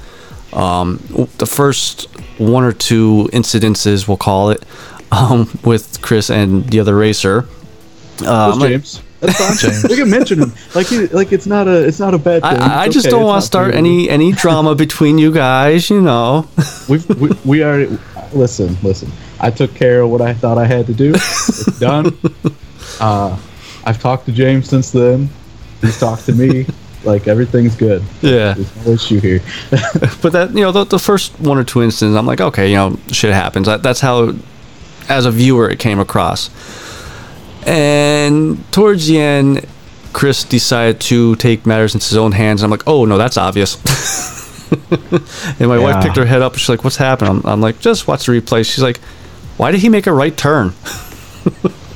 [0.54, 1.00] um,
[1.40, 4.64] the first one or two incidences, we'll call it,
[5.12, 7.48] um, with Chris and the other racer.
[8.26, 9.02] Uh, James.
[9.20, 9.82] That's fine.
[9.90, 10.54] we can mention him.
[10.76, 12.62] Like, he, like it's not a, it's not a bad thing.
[12.62, 13.16] I, I just okay.
[13.16, 16.48] don't want to start for any any drama between you guys, you know.
[16.90, 17.98] We've, we, we already
[18.34, 19.12] listen, listen.
[19.40, 21.14] I took care of what I thought I had to do.
[21.16, 22.18] It's done.
[23.00, 23.38] Uh,
[23.86, 25.30] I've talked to James since then.
[25.82, 26.66] He's talked to me.
[27.08, 28.04] Like everything's good.
[28.22, 28.54] Yeah.
[28.54, 29.40] There's no issue here.
[30.22, 32.76] but that you know the, the first one or two instances i'm like okay you
[32.76, 33.66] know shit happens.
[33.68, 34.34] That, that's how
[35.08, 36.50] as a viewer it came across.
[37.66, 39.66] And towards the end
[40.12, 42.62] chris decided to take matters into his own hands.
[42.62, 43.78] And i'm like oh no that's obvious.
[45.60, 46.52] And my wife picked her head up.
[46.52, 48.70] And she's like what's happening I'm, I'm like just watch the replay.
[48.70, 49.00] She's like
[49.56, 50.74] why did he make a right turn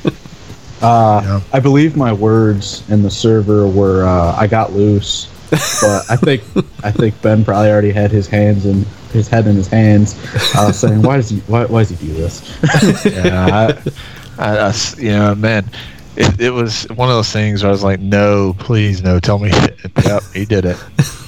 [0.82, 6.16] Uh, I believe my words in the server were uh, "I got loose," but I
[6.16, 6.42] think
[6.82, 10.18] I think Ben probably already had his hands in his head in his hands,
[10.56, 11.38] uh, saying, "Why does he?
[11.40, 13.78] Why, why does he do this?" yeah,
[14.38, 15.70] I, I, I know, man,
[16.16, 19.38] it, it was one of those things where I was like, no, please, no, tell
[19.38, 19.50] me.
[20.04, 20.82] Yep, he did it.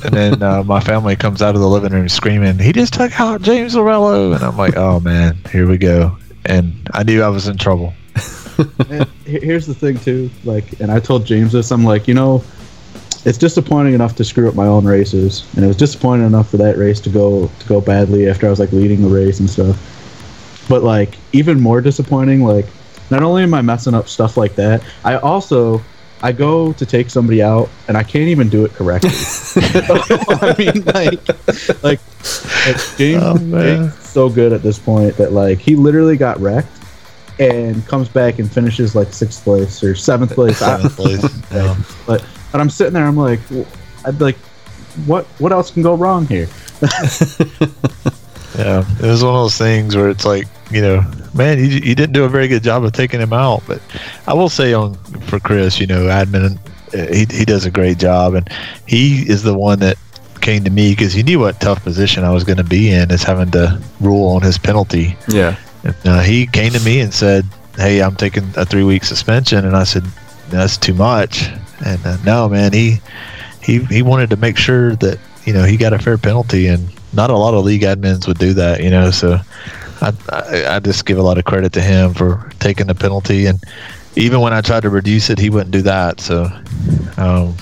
[0.05, 3.19] And then uh, my family comes out of the living room screaming, he just took
[3.21, 4.35] out James Lorello.
[4.35, 6.17] And I'm like, oh man, here we go.
[6.45, 7.93] And I knew I was in trouble.
[8.91, 11.71] And here's the thing too, like, and I told James this.
[11.71, 12.43] I'm like, you know,
[13.25, 16.59] it's disappointing enough to screw up my own races, and it was disappointing enough for
[16.59, 19.49] that race to go to go badly after I was like leading the race and
[19.49, 20.67] stuff.
[20.69, 22.67] But like, even more disappointing, like,
[23.11, 25.83] not only am I messing up stuff like that, I also
[26.23, 29.11] I go to take somebody out and I can't even do it correctly.
[29.57, 32.01] I mean, like, like,
[32.67, 33.37] like James, Oh.
[33.37, 36.69] James is so good at this point that like he literally got wrecked
[37.39, 40.59] and comes back and finishes like sixth place or seventh place.
[40.59, 41.23] Seventh place.
[41.53, 41.77] Yeah.
[42.07, 43.67] But but I'm sitting there, I'm like, w-
[44.05, 44.37] I'd like,
[45.07, 46.49] what what else can go wrong here?
[48.57, 51.03] Yeah, it was one of those things where it's like, you know,
[51.35, 53.65] man, you, you didn't do a very good job of taking him out.
[53.67, 53.83] But
[54.29, 54.95] I will say on
[55.27, 56.57] for Chris, you know, admin,
[56.95, 58.49] uh, he he does a great job, and
[58.87, 59.97] he is the one that
[60.41, 63.11] came to me because he knew what tough position I was going to be in,
[63.11, 65.17] is having to rule on his penalty.
[65.27, 67.45] yeah And, uh, he came to me and said,
[67.77, 70.05] "Hey, I'm taking a three week suspension," and I said,
[70.51, 71.51] "That's too much."
[71.85, 73.01] And uh, no, man, he
[73.63, 76.89] he he wanted to make sure that you know he got a fair penalty, and
[77.13, 79.11] not a lot of league admins would do that, you know.
[79.11, 79.39] So
[80.01, 83.47] I I, I just give a lot of credit to him for taking the penalty,
[83.47, 83.63] and
[84.17, 86.21] even when I tried to reduce it, he wouldn't do that.
[86.21, 86.51] So.
[87.17, 87.55] Um,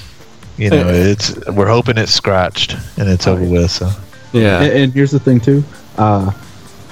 [0.58, 3.70] you know, it's we're hoping it's scratched and it's over with.
[3.70, 3.90] So
[4.32, 5.64] yeah And, and here's the thing too.
[5.96, 6.30] Uh,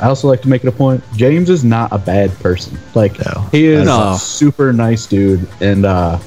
[0.01, 1.03] I also like to make it a point.
[1.15, 2.79] James is not a bad person.
[2.95, 3.43] Like No.
[3.53, 4.13] he is No.
[4.15, 6.19] a super nice dude, and uh,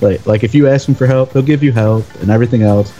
[0.00, 2.92] like like if you ask him for help, he'll give you help and everything else.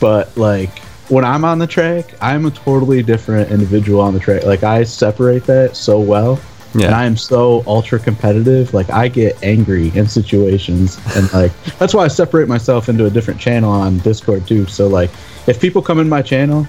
[0.00, 4.44] But like when I'm on the track, I'm a totally different individual on the track.
[4.44, 6.38] Like I separate that so well.
[6.74, 6.86] Yeah.
[6.86, 8.72] And I am so ultra competitive.
[8.72, 13.10] Like I get angry in situations, and like that's why I separate myself into a
[13.10, 14.66] different channel on Discord too.
[14.66, 15.10] So like,
[15.46, 16.66] if people come in my channel,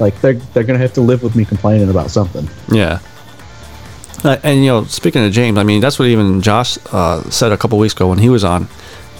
[0.00, 2.48] like they're they're gonna have to live with me complaining about something.
[2.70, 2.98] Yeah.
[4.22, 7.52] Uh, and you know, speaking of James, I mean that's what even Josh uh, said
[7.52, 8.68] a couple weeks ago when he was on.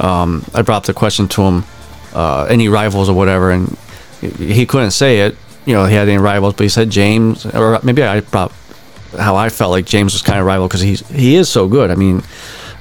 [0.00, 1.64] Um, I brought up the question to him,
[2.14, 3.76] uh, any rivals or whatever, and
[4.20, 5.36] he- he couldn't say it.
[5.66, 8.52] You know, he had any rivals, but he said James, or maybe I brought
[9.18, 11.90] how I felt like James was kind of rival because he's he is so good.
[11.90, 12.22] I mean,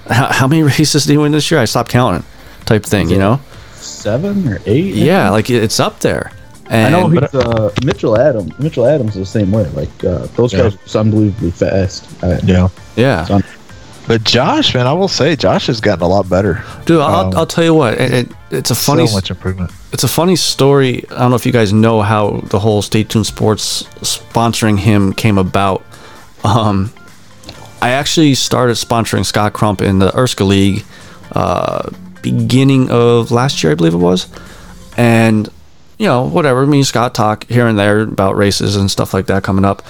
[0.10, 1.60] how, how many races did he win this year?
[1.60, 2.24] I stopped counting,
[2.66, 3.10] type thing.
[3.10, 3.40] You know?
[3.76, 4.96] Seven or eight?
[4.96, 6.32] Yeah, like it's up there.
[6.74, 8.58] I know he's uh, Mitchell Adams.
[8.60, 9.66] Mitchell Adams is the same way.
[9.70, 10.70] Like uh, those Yeah.
[10.70, 12.08] guys are unbelievably fast.
[12.24, 12.70] Uh, yeah.
[12.96, 13.26] yeah.
[13.26, 13.42] So-
[14.08, 16.62] But Josh, man, I will say Josh has gotten a lot better.
[16.86, 17.94] Dude, I'll, Um, I'll tell you what.
[18.02, 19.08] It, it, it's a funny.
[19.08, 19.72] so much improvement.
[19.94, 21.06] it's a funny story.
[21.10, 25.14] I don't know if you guys know how the whole Stay Tuned Sports sponsoring him
[25.14, 25.84] came about.
[26.44, 26.92] Um,
[27.82, 30.84] I actually started sponsoring Scott Crump in the Erska League
[31.32, 31.90] uh,
[32.22, 34.28] beginning of last year, I believe it was.
[34.98, 35.48] And,
[35.98, 39.28] you know, whatever, me and Scott talk here and there about races and stuff like
[39.28, 39.84] that coming up.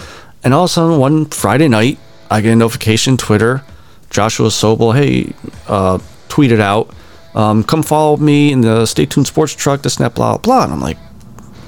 [0.43, 3.63] And all of a sudden, one Friday night, I get a notification, Twitter,
[4.09, 5.33] Joshua Sobel, hey,
[5.67, 6.93] uh, tweeted out,
[7.35, 10.65] um, come follow me in the Stay Tuned Sports truck, and that, blah, blah.
[10.65, 10.97] And I'm like,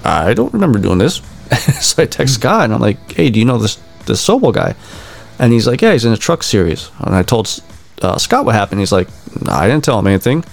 [0.03, 1.21] I don't remember doing this.
[1.81, 4.75] so I text Scott and I'm like, hey, do you know this this Sobel guy?
[5.39, 6.89] And he's like, yeah, he's in a truck series.
[6.99, 7.61] And I told
[8.01, 8.79] uh, Scott what happened.
[8.79, 9.07] He's like,
[9.47, 10.43] I didn't tell him anything.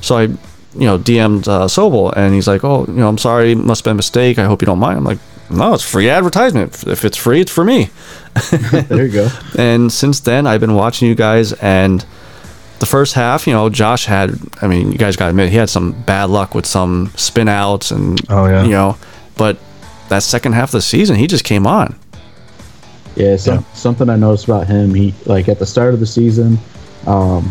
[0.00, 0.28] So I,
[0.74, 3.84] you know, DM'd uh, Sobel and he's like, oh, you know, I'm sorry, must have
[3.84, 4.38] been a mistake.
[4.38, 4.98] I hope you don't mind.
[4.98, 5.18] I'm like,
[5.50, 6.86] no, it's free advertisement.
[6.86, 7.90] If it's free, it's for me.
[8.50, 9.28] there you go.
[9.58, 12.04] And since then, I've been watching you guys, and
[12.78, 14.38] the first half, you know, Josh had.
[14.62, 17.48] I mean, you guys got to admit he had some bad luck with some spin
[17.48, 18.62] outs and Oh, yeah.
[18.62, 18.96] you know,
[19.36, 19.58] but
[20.08, 21.96] that second half of the season, he just came on.
[23.16, 23.62] Yeah, some, Yeah.
[23.74, 26.58] something I noticed about him, he like at the start of the season,
[27.08, 27.50] um,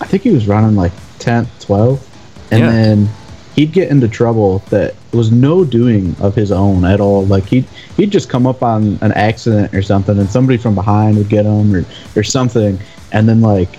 [0.00, 2.06] I think he was running like 10th, 12th,
[2.52, 2.70] and Yeah.
[2.70, 3.08] then
[3.56, 7.26] he'd get into trouble that was no doing of his own at all.
[7.26, 7.64] Like he'd
[7.96, 11.44] he'd just come up on an accident or something, and somebody from behind would get
[11.44, 11.84] him or
[12.14, 12.78] or something,
[13.12, 13.70] and then like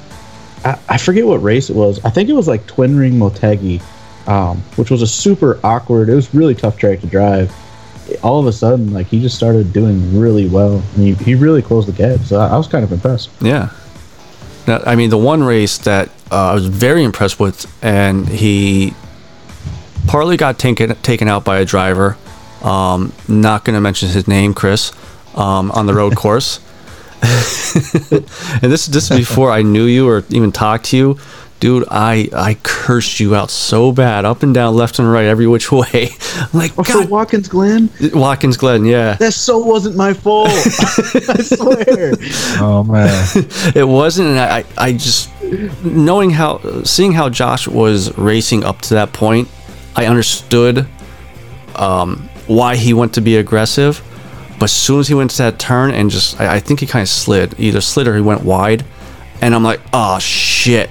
[0.65, 2.03] I, I forget what race it was.
[2.03, 3.81] I think it was like Twin Ring Motegi,
[4.27, 6.09] um, which was a super awkward.
[6.09, 7.51] It was really tough track to drive
[8.21, 10.83] all of a sudden, like he just started doing really well.
[10.95, 12.19] And he, he really closed the gap.
[12.25, 13.29] So I, I was kind of impressed.
[13.41, 13.69] Yeah.
[14.67, 18.93] Now, I mean, the one race that uh, I was very impressed with, and he
[20.07, 22.17] partly got taken taken out by a driver.
[22.61, 24.91] Um, not going to mention his name, Chris,
[25.35, 26.59] um, on the road course.
[27.23, 31.17] and this this is before I knew you or even talked to you,
[31.63, 31.85] dude.
[31.89, 35.71] I I cursed you out so bad, up and down, left and right, every which
[35.81, 36.09] way.
[36.35, 39.13] I'm like, Oh, for God, Watkins Glen, Watkins Glen, yeah.
[39.13, 40.49] that so wasn't my fault.
[40.49, 42.15] I swear.
[42.59, 43.27] Oh man.
[43.75, 45.29] it wasn't and I, I just
[45.83, 49.47] knowing how seeing how josh was racing up to that point
[49.95, 50.87] i understood
[51.75, 54.01] um, why he went to be aggressive
[54.57, 56.87] but as soon as he went to that turn and just i, I think he
[56.87, 58.85] kind of slid either slid or he went wide
[59.41, 60.89] and i'm like oh shit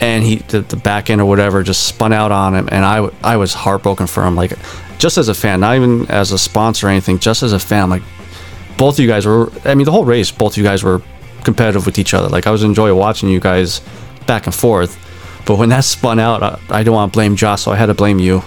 [0.00, 3.08] and he the, the back end or whatever just spun out on him and I,
[3.22, 4.52] I was heartbroken for him like
[4.98, 7.84] just as a fan not even as a sponsor or anything just as a fan
[7.84, 8.02] I'm like
[8.76, 11.02] both of you guys were I mean the whole race both of you guys were
[11.44, 13.80] competitive with each other like I was enjoying watching you guys
[14.26, 14.98] back and forth
[15.46, 17.86] but when that spun out I, I don't want to blame Josh so I had
[17.86, 18.42] to blame you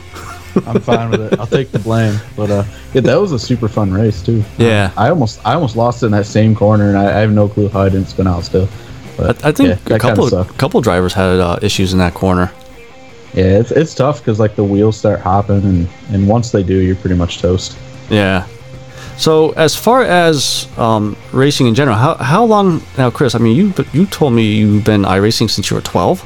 [0.65, 1.39] I'm fine with it.
[1.39, 2.19] I'll take the blame.
[2.35, 4.43] But uh, yeah, that was a super fun race too.
[4.57, 4.91] Yeah.
[4.97, 7.69] I almost I almost lost in that same corner, and I, I have no clue
[7.69, 8.67] how I didn't spin out still.
[9.19, 10.57] But I, I think yeah, a couple sucked.
[10.57, 12.51] couple drivers had uh, issues in that corner
[13.33, 16.75] Yeah, it's it's tough because like the wheels start hopping, and and once they do,
[16.75, 17.77] you're pretty much toast.
[18.09, 18.47] yeah
[19.17, 23.55] so as far as um, racing in general how, how long now Chris I mean
[23.55, 26.25] you you told me you've been iRacing since you were 12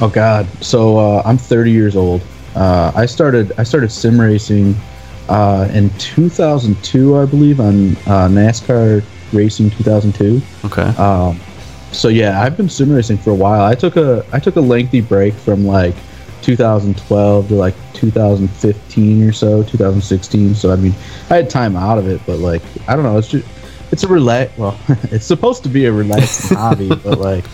[0.00, 0.46] Oh God!
[0.62, 2.22] So uh, I'm 30 years old.
[2.54, 4.76] Uh, I started I started sim racing
[5.28, 10.40] uh, in 2002, I believe, on uh, NASCAR Racing 2002.
[10.66, 11.38] okay Um,
[11.92, 13.62] so yeah, I've been sim racing for a while.
[13.64, 15.94] I took a I took a lengthy break from like
[16.42, 20.54] 2012 to like 2015 or so, 2016.
[20.54, 20.94] So I mean,
[21.30, 23.46] I had time out of it, but like I don't know, it's just
[23.90, 24.56] it's a relax.
[24.58, 24.78] Well,
[25.10, 27.44] it's supposed to be a relaxing hobby, but like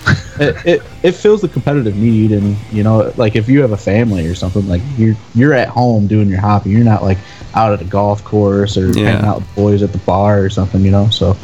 [0.41, 3.77] it, it it fills the competitive need, and you know, like if you have a
[3.77, 6.71] family or something, like you're you're at home doing your hobby.
[6.71, 7.19] You're not like
[7.55, 9.11] out at a golf course or Yeah.
[9.11, 11.09] hanging out with boys at the bar or something, you know.
[11.09, 11.37] So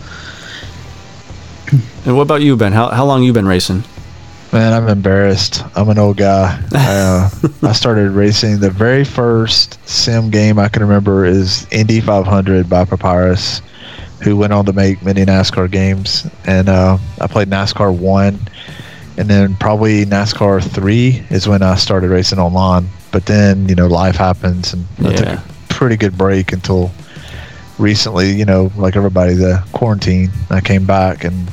[2.05, 3.85] and what about you Ben how, how long you been racing
[4.53, 5.63] Man, I'm embarrassed.
[5.77, 6.61] I'm an old guy.
[6.73, 7.31] I, uh,
[7.69, 8.59] I started racing.
[8.59, 13.63] The very first sim game I can remember is Indy 500 by Papyrus,
[14.25, 16.27] who went on to make many NASCAR games.
[16.47, 18.41] And uh, I played NASCAR 1.
[19.19, 22.89] And then probably NASCAR 3 is when I started racing online.
[23.13, 24.73] But then, you know, life happens.
[24.73, 26.91] And I took a pretty good break until
[27.81, 30.31] recently, you know, like everybody, the quarantine.
[30.51, 31.49] I came back and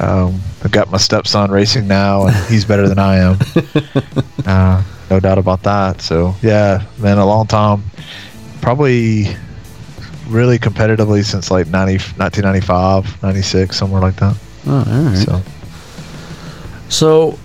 [0.00, 3.38] um, I've got my stepson racing now, and he's better than I am.
[4.46, 6.00] uh, no doubt about that.
[6.00, 7.82] So yeah, man, a long time.
[8.60, 9.36] Probably
[10.28, 14.36] really competitively since like 90, 1995, 96, somewhere like that.
[14.66, 15.42] oh, all right So
[16.88, 17.38] So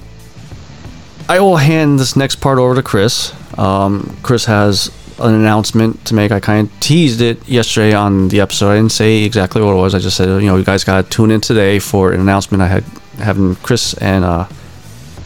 [1.30, 3.34] I will hand this next part over to Chris.
[3.58, 6.32] Um, Chris has an announcement to make.
[6.32, 8.72] I kind of teased it yesterday on the episode.
[8.72, 9.96] I didn't say exactly what it was.
[9.96, 12.62] I just said, you know, you guys got to tune in today for an announcement.
[12.62, 12.84] I had
[13.18, 14.48] having Chris and uh,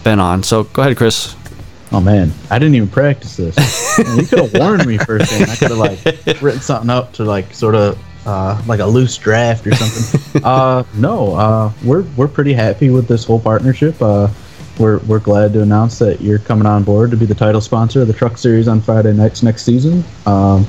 [0.03, 0.43] Ben on.
[0.43, 1.35] So go ahead, Chris.
[1.91, 3.55] Oh man, I didn't even practice this.
[3.97, 5.43] Man, you could have warned me first thing.
[5.43, 9.17] I could have like written something up to like sort of uh, like a loose
[9.17, 10.41] draft or something.
[10.43, 14.01] uh, no, uh, we're we're pretty happy with this whole partnership.
[14.01, 14.27] Uh,
[14.79, 18.01] we're we're glad to announce that you're coming on board to be the title sponsor
[18.01, 20.03] of the Truck Series on Friday nights next season.
[20.25, 20.67] Um,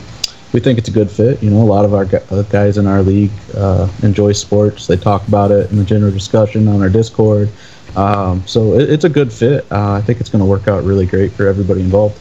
[0.53, 1.43] we think it's a good fit.
[1.43, 4.87] You know, a lot of our uh, guys in our league uh, enjoy sports.
[4.87, 7.51] They talk about it in the general discussion on our Discord.
[7.97, 9.71] Um, so it, it's a good fit.
[9.71, 12.19] Uh, I think it's going to work out really great for everybody involved.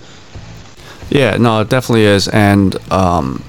[1.10, 2.28] Yeah, no, it definitely is.
[2.28, 3.43] And um,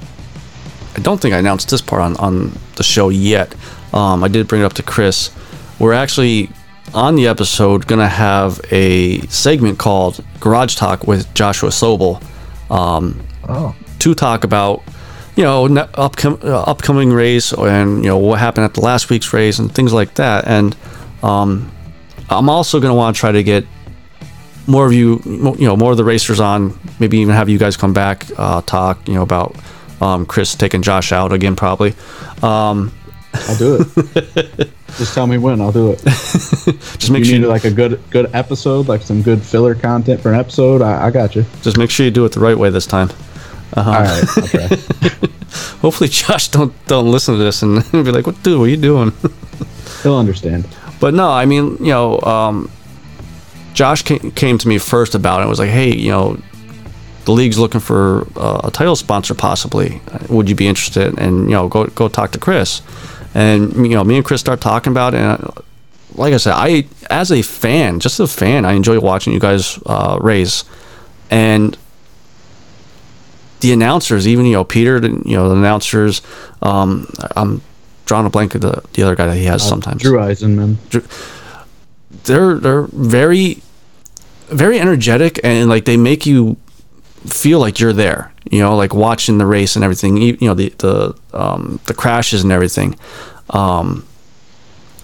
[0.97, 3.55] I don't think I announced this part on, on the show yet.
[3.93, 5.33] Um, I did bring it up to Chris.
[5.81, 6.51] We're actually
[6.95, 12.23] on the episode going to have a segment called Garage Talk with Joshua Sobel
[12.71, 14.83] um, oh, to talk about,
[15.37, 19.33] you know, upcom- uh, upcoming race and, you know, what happened at the last week's
[19.33, 20.47] race and things like that.
[20.47, 20.77] And
[21.23, 21.71] um,
[22.31, 23.65] I'm also going to want to try to get
[24.67, 26.79] more of you, you know, more of the racers on.
[26.99, 29.57] Maybe even have you guys come back, uh, talk, you know, about
[30.01, 31.95] um, Chris taking Josh out again, probably.
[32.43, 32.93] Um,
[33.35, 34.71] I'll do it.
[34.97, 35.61] Just tell me when.
[35.61, 35.99] I'll do it.
[36.03, 40.21] just make you sure you, like a good good episode, like some good filler content
[40.21, 40.83] for an episode.
[40.83, 41.45] I, I got you.
[41.63, 43.11] just make sure you do it the right way this time.
[43.75, 43.91] Uh-huh.
[43.91, 44.39] All right.
[44.39, 44.67] Okay.
[45.83, 48.59] Hopefully, Josh don't don't listen to this and be like, "What, dude?
[48.59, 49.13] What are you doing?"
[50.03, 50.67] He'll understand.
[51.01, 52.71] But no, I mean, you know, um,
[53.75, 55.45] Josh came, came to me first about it.
[55.45, 56.41] It was like, hey, you know,
[57.27, 60.01] the league's looking for uh, a title sponsor, possibly.
[60.29, 61.17] Would you be interested?
[61.19, 62.81] And you know, go go talk to Chris.
[63.39, 65.19] And you know, me and Chris start talking about it.
[65.21, 65.51] And uh,
[66.15, 69.79] like I said, I as a fan, just a fan, I enjoy watching you guys
[69.87, 70.65] uh, race.
[71.31, 71.77] And
[73.61, 76.23] the announcers, even you know Peter, the- you know the announcers.
[76.63, 77.63] Um, I'm
[78.07, 80.77] drawing a blank of the the other guy that he has sometimes Drew Eisenman.
[82.25, 83.63] they're they're very
[84.49, 86.57] very energetic and like they make you
[87.27, 90.55] feel like you're there you know like watching the race and everything you, you know
[90.55, 92.97] the the um the crashes and everything
[93.51, 94.05] um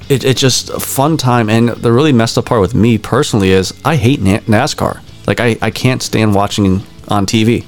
[0.08, 1.48] it, it's just a fun time.
[1.48, 5.00] And the really messed up part with me personally is i hate Na- NASCAR.
[5.26, 7.64] Like i i can't stand watching on tv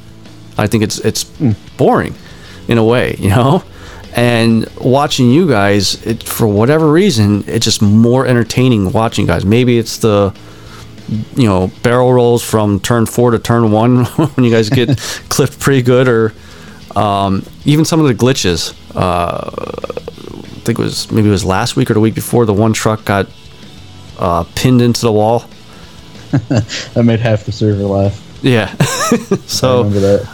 [0.58, 1.24] i think it's it's
[1.76, 2.14] boring
[2.68, 3.62] in a way you know?
[4.14, 9.44] And watching you guys it, for whatever reason it's just more entertaining watching guys.
[9.44, 10.34] Maybe it's the
[11.08, 15.58] you know barrel rolls from turn four to turn one when you guys get clipped
[15.60, 16.32] pretty good or
[16.96, 21.76] um, even some of the glitches uh, i think it was maybe it was last
[21.76, 23.28] week or the week before the one truck got
[24.18, 25.44] uh, pinned into the wall
[26.96, 28.38] I made half the server laugh.
[28.42, 28.74] yeah
[29.46, 30.28] so that.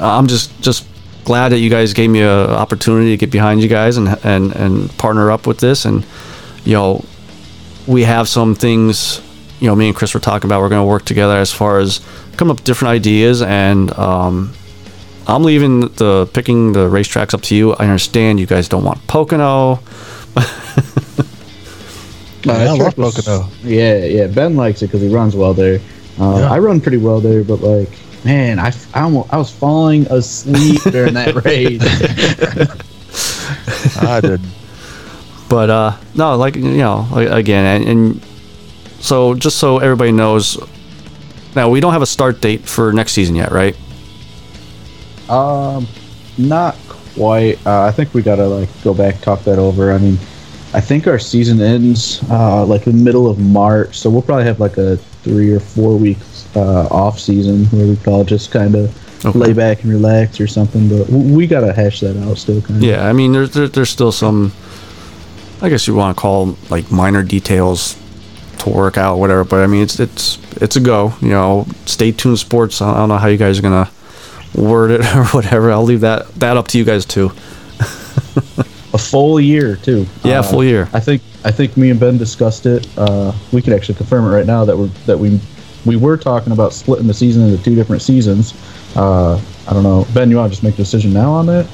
[0.00, 0.86] I'm just just
[1.24, 4.52] glad that you guys gave me an opportunity to get behind you guys and and
[4.54, 6.04] and partner up with this and
[6.64, 7.04] you know
[7.86, 9.20] we have some things
[9.60, 11.78] you know me and Chris were talking about we're going to work together as far
[11.78, 12.00] as
[12.36, 14.52] come up with different ideas and um
[15.28, 17.72] I'm leaving the picking the racetracks up to you.
[17.74, 19.80] I understand you guys don't want Pocono.
[20.36, 20.38] No,
[22.44, 23.48] Yeah, I love track was- Pocono.
[23.64, 24.26] Yeah, yeah.
[24.28, 25.80] Ben likes it because he runs well there.
[26.20, 26.52] Uh, Yeah.
[26.52, 27.90] I run pretty well there, but like,
[28.24, 31.82] man, I, I, almost, I was falling asleep during that race.
[34.00, 34.46] I didn't.
[35.48, 38.22] But uh no, like you know, again and, and
[39.00, 40.58] so just so everybody knows
[41.54, 43.76] now we don't have a start date for next season yet, right?
[45.28, 45.86] Um,
[46.38, 46.76] not
[47.14, 47.64] quite.
[47.66, 49.92] Uh, I think we gotta like go back talk that over.
[49.92, 50.14] I mean,
[50.74, 54.60] I think our season ends uh, like the middle of March, so we'll probably have
[54.60, 59.02] like a three or four weeks uh, off season where we all just kind of
[59.24, 59.38] Okay.
[59.38, 60.88] lay back and relax or something.
[60.90, 62.60] But we gotta hash that out still.
[62.60, 62.82] Kind of.
[62.82, 64.52] Yeah, I mean, there's there, there's still some,
[65.62, 67.96] I guess you want to call like minor details
[68.72, 69.44] to work out, whatever.
[69.44, 71.12] But I mean, it's it's it's a go.
[71.20, 72.80] You know, stay tuned, sports.
[72.82, 73.90] I don't know how you guys are gonna
[74.54, 75.70] word it or whatever.
[75.72, 77.26] I'll leave that that up to you guys too.
[78.92, 80.06] a full year too.
[80.24, 80.88] Yeah, Uh, full year.
[80.92, 82.86] I think I think me and Ben discussed it.
[82.96, 85.40] Uh, we could actually confirm it right now that we that we
[85.84, 88.54] we were talking about splitting the season into two different seasons.
[88.96, 90.30] Uh, I don't know, Ben.
[90.30, 91.66] You want to just make a decision now on that?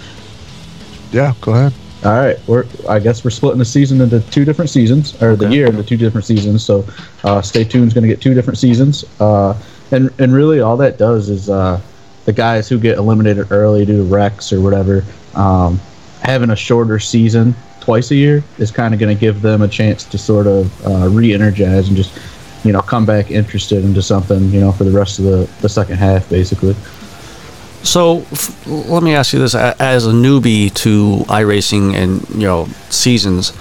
[1.12, 1.72] Yeah, go ahead.
[2.04, 5.48] All right, we're I guess we're splitting the season into two different seasons, or the
[5.48, 6.64] year into two different seasons.
[6.64, 6.84] So
[7.22, 7.86] uh, stay tuned.
[7.86, 9.04] Is going to get two different seasons.
[9.20, 9.56] Uh,
[9.92, 11.80] and and really all that does is uh,
[12.24, 15.80] the guys who get eliminated early due to wrecks or whatever, um,
[16.22, 19.68] having a shorter season twice a year is kind of going to give them a
[19.68, 22.18] chance to sort of uh, re-energize and just
[22.64, 25.68] you know come back interested into something you know for the rest of the the
[25.68, 26.74] second half basically.
[27.82, 32.66] So f- let me ask you this: as a newbie to iRacing and you know
[32.90, 33.52] seasons,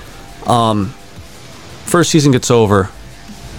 [0.47, 0.88] um,
[1.86, 2.89] first season gets over,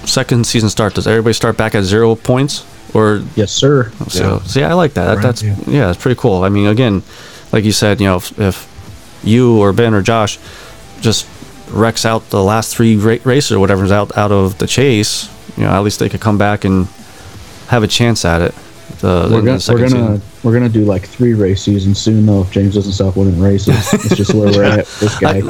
[0.05, 0.95] second season starts.
[0.95, 3.91] Does everybody start back at zero points, or Yes, sir.
[4.09, 5.07] So see, I like that.
[5.07, 5.57] that Right, that's yeah.
[5.67, 5.91] yeah.
[5.91, 6.45] it's pretty cool.
[6.45, 7.03] I mean, again,
[7.53, 10.39] like you said, you know, if, if you or Ben or Josh
[11.01, 11.27] just
[11.71, 15.65] wrecks out the last three ra- races or whatever's out out of the chase, you
[15.65, 16.87] know, at least they could come back and
[17.69, 18.55] have a chance at it.
[19.01, 20.23] The, We're gonna, we're gonna season.
[20.45, 23.93] we're gonna do like three race seasons soon though if James doesn't stop winning races.
[23.95, 24.87] It's just where we're at.
[25.01, 25.41] This guy.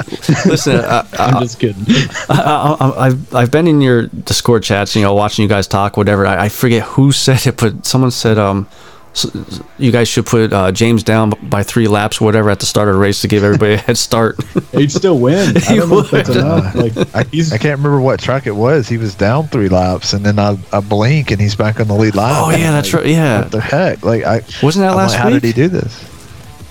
[0.48, 1.84] Listen, I, I'm I, just kidding.
[2.30, 5.96] I, I, I've I've been in your Discord chats, you know, watching you guys talk,
[5.98, 6.26] whatever.
[6.26, 8.68] I, I forget who said it, but someone said um,
[9.14, 12.88] s you guys should put uh, James down by three laps, whatever, at the start
[12.88, 14.36] of the race to give everybody a head start.
[14.72, 15.56] He'd still win.
[15.68, 16.38] I don't know if that's would.
[16.38, 16.74] enough.
[16.82, 18.88] Like I, I can't remember what track it was.
[18.88, 21.94] He was down three laps, and then I, I blink, and he's back on the
[21.94, 22.34] lead line.
[22.34, 23.06] oh yeah, that's right.
[23.06, 24.04] Yeah, What the heck?
[24.04, 26.08] Like I wasn't that I'm last like, how did he do this?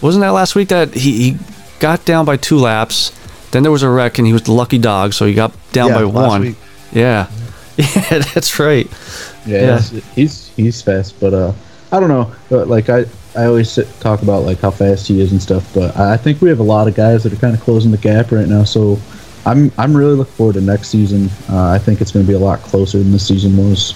[0.02, 1.38] Wasn't that last week that he, he
[1.80, 3.12] got down by two laps?
[3.52, 5.89] Then there was a wreck and he was the lucky dog, so he got down
[5.89, 6.42] yeah, by last one.
[6.42, 6.56] Week,
[6.92, 7.30] Yeah,
[7.78, 8.88] yeah, that's right.
[9.46, 9.80] Yeah, Yeah.
[9.80, 11.54] He's, he's he's fast, but uh,
[11.92, 12.34] I don't know.
[12.50, 15.70] But like I, I always sit, talk about like how fast he is and stuff.
[15.74, 17.92] But I I think we have a lot of guys that are kind of closing
[17.92, 18.64] the gap right now.
[18.64, 18.98] So
[19.46, 21.30] I'm I'm really looking forward to next season.
[21.50, 23.94] Uh, I think it's going to be a lot closer than this season was.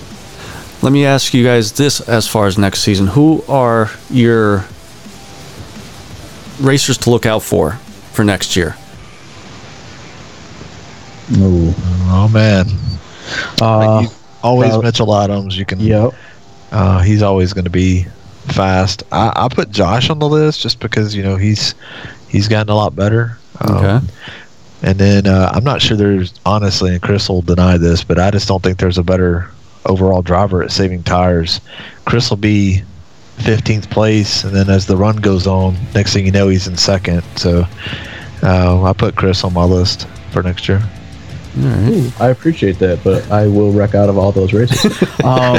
[0.84, 4.66] Let me ask you guys this: as far as next season, who are your
[6.60, 7.74] racers to look out for
[8.14, 8.76] for next year?
[11.38, 11.74] Ooh.
[12.08, 12.68] Oh man,
[13.62, 15.58] Uh, Like, you- always uh, Mitchell Adams.
[15.58, 15.80] You can.
[15.80, 16.14] yep.
[16.76, 18.04] Uh, he's always going to be
[18.48, 19.04] fast.
[19.12, 21.74] I, I put Josh on the list just because you know he's
[22.28, 23.38] he's gotten a lot better.
[23.62, 24.08] Um, Okay.
[24.84, 28.30] And then uh, I'm not sure there's honestly, and Chris will deny this, but I
[28.30, 29.50] just don't think there's a better
[29.86, 31.62] overall driver at saving tires.
[32.04, 32.84] Chris will be
[33.38, 36.76] 15th place, and then as the run goes on, next thing you know, he's in
[36.76, 37.24] second.
[37.38, 37.66] So
[38.44, 40.84] uh, I put Chris on my list for next year.
[41.58, 42.12] Right.
[42.20, 44.86] I appreciate that, but I will wreck out of all those races.
[45.24, 45.58] um,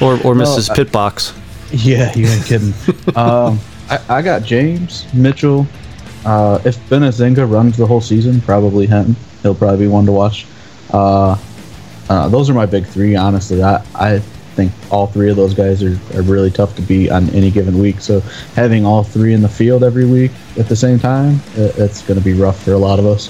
[0.00, 0.70] Or or No, Mrs.
[0.70, 1.36] I- Pitbox.
[1.72, 2.74] Yeah, you ain't kidding.
[3.16, 5.66] um, I, I got James Mitchell.
[6.24, 9.14] Uh, if Benazinga runs the whole season, probably him.
[9.42, 10.46] He'll probably be one to watch.
[10.92, 11.36] Uh,
[12.08, 13.62] uh, those are my big three, honestly.
[13.62, 14.18] I, I
[14.56, 17.78] think all three of those guys are, are really tough to beat on any given
[17.78, 18.00] week.
[18.00, 18.18] So
[18.56, 22.18] having all three in the field every week at the same time, it, it's going
[22.18, 23.28] to be rough for a lot of us.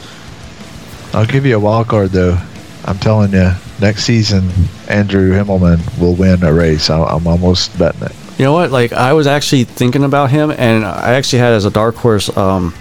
[1.13, 2.39] I'll give you a wild card though.
[2.85, 3.51] I'm telling you,
[3.81, 4.49] next season
[4.89, 6.89] Andrew Himmelman will win a race.
[6.91, 8.13] I, I'm almost betting it.
[8.39, 8.71] You know what?
[8.71, 12.35] Like I was actually thinking about him, and I actually had as a dark horse.
[12.37, 12.75] Um,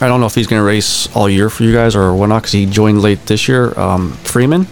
[0.00, 2.42] I don't know if he's going to race all year for you guys or whatnot
[2.42, 3.78] because he joined late this year.
[3.78, 4.66] Um, Freeman.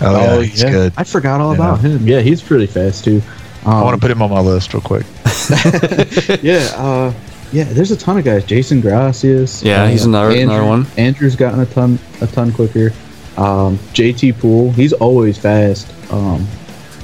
[0.00, 0.92] Oh, yeah, he's good.
[0.96, 1.56] I forgot all Yeah.
[1.56, 2.06] about him.
[2.06, 3.20] Yeah, he's pretty fast too.
[3.66, 5.04] Um, I want to put him on my list real quick.
[6.42, 7.12] yeah, uh,
[7.52, 7.64] yeah.
[7.64, 8.44] There's a ton of guys.
[8.44, 9.62] Jason Gracias.
[9.62, 10.86] Yeah, uh, he's another- another one.
[10.96, 12.92] Andrew's gotten a ton, a ton quicker.
[13.36, 15.90] Um, JT Poole, he's always fast.
[16.12, 16.46] Um,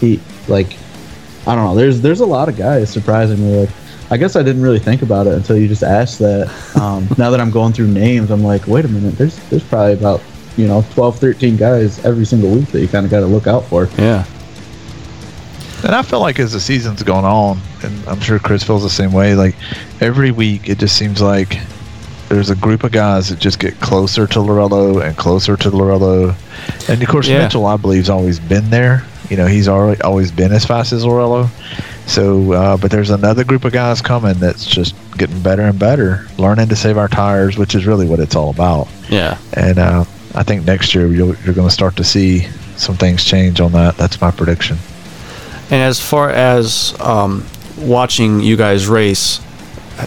[0.01, 0.77] he like,
[1.47, 1.75] I don't know.
[1.75, 2.91] There's there's a lot of guys.
[2.91, 3.71] Surprisingly, like,
[4.11, 6.49] I guess I didn't really think about it until you just asked that.
[6.81, 9.17] Um, now that I'm going through names, I'm like, wait a minute.
[9.17, 10.21] There's there's probably about
[10.57, 13.47] you know 12, 13 guys every single week that you kind of got to look
[13.47, 13.89] out for.
[13.99, 14.25] Yeah.
[15.87, 18.91] And I feel like as the season's going on, and I'm sure Chris feels the
[18.91, 19.55] same way, like
[20.01, 21.61] every week it just seems like
[22.29, 26.35] there's a group of guys that just get closer to Lorello and closer to Lorello.
[26.89, 27.45] And of course, Yeah.
[27.45, 29.05] Mitchell, I believe, has always been there.
[29.31, 31.49] You know, he's already always been as fast as Lorello.
[32.07, 36.27] So, uh, but there's another group of guys coming that's just getting better and better,
[36.37, 38.89] learning to save our tires, which is really what it's all about.
[39.09, 39.39] Yeah.
[39.53, 43.61] And uh, I think next year you're going to start to see some things change
[43.61, 43.97] on that.
[43.97, 44.79] That's my prediction.
[45.71, 47.45] And as far as um,
[47.79, 49.41] watching you guys race,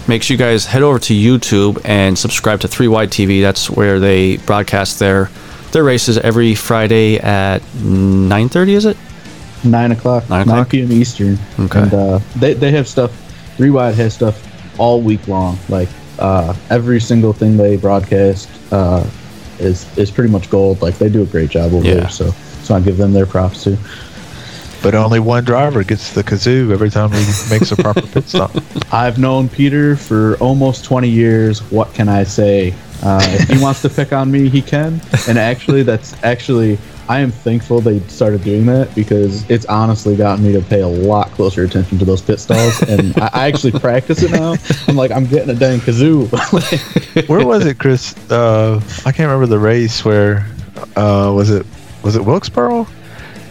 [0.08, 3.42] make sure you guys head over to YouTube and subscribe to 3 Wide TV.
[3.42, 5.30] That's where they broadcast their
[5.72, 8.70] their races every Friday at 9:30.
[8.70, 8.98] Is it?
[9.64, 10.28] Nine o'clock.
[10.30, 10.48] Nine o'clock.
[10.48, 10.70] Nine, o'clock?
[10.70, 10.92] p.m.
[10.92, 11.38] Eastern.
[11.60, 11.82] Okay.
[11.82, 13.12] And uh, they they have stuff.
[13.58, 14.42] Three Wide has stuff
[14.80, 15.60] all week long.
[15.68, 19.06] Like uh, every single thing they broadcast uh,
[19.60, 20.82] is is pretty much gold.
[20.82, 21.96] Like they do a great job over Yeah.
[21.96, 22.10] there.
[22.10, 22.32] So
[22.64, 23.78] so I give them their props too.
[24.82, 28.52] But only one driver gets the kazoo every time he makes a proper pit stop.
[28.94, 31.60] I've known Peter for almost 20 years.
[31.72, 32.74] What can I say?
[33.02, 35.02] Uh, if he wants to pick on me, he can.
[35.28, 36.78] And actually, that's actually,
[37.08, 40.88] I am thankful they started doing that because it's honestly gotten me to pay a
[40.88, 42.82] lot closer attention to those pit stalls.
[42.84, 44.56] And I, I actually practice it now.
[44.88, 46.30] I'm like, I'm getting a dang kazoo.
[47.30, 48.16] Where was it, Chris?
[48.30, 50.46] Uh, I can't remember the race where
[50.96, 51.66] uh, was it?
[52.04, 52.88] Was it Wilkesboro?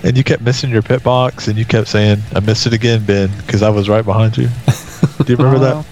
[0.04, 3.04] And you kept missing your pit box, and you kept saying, "I missed it again,
[3.04, 4.48] Ben," because I was right behind you.
[5.24, 5.84] Do you remember that?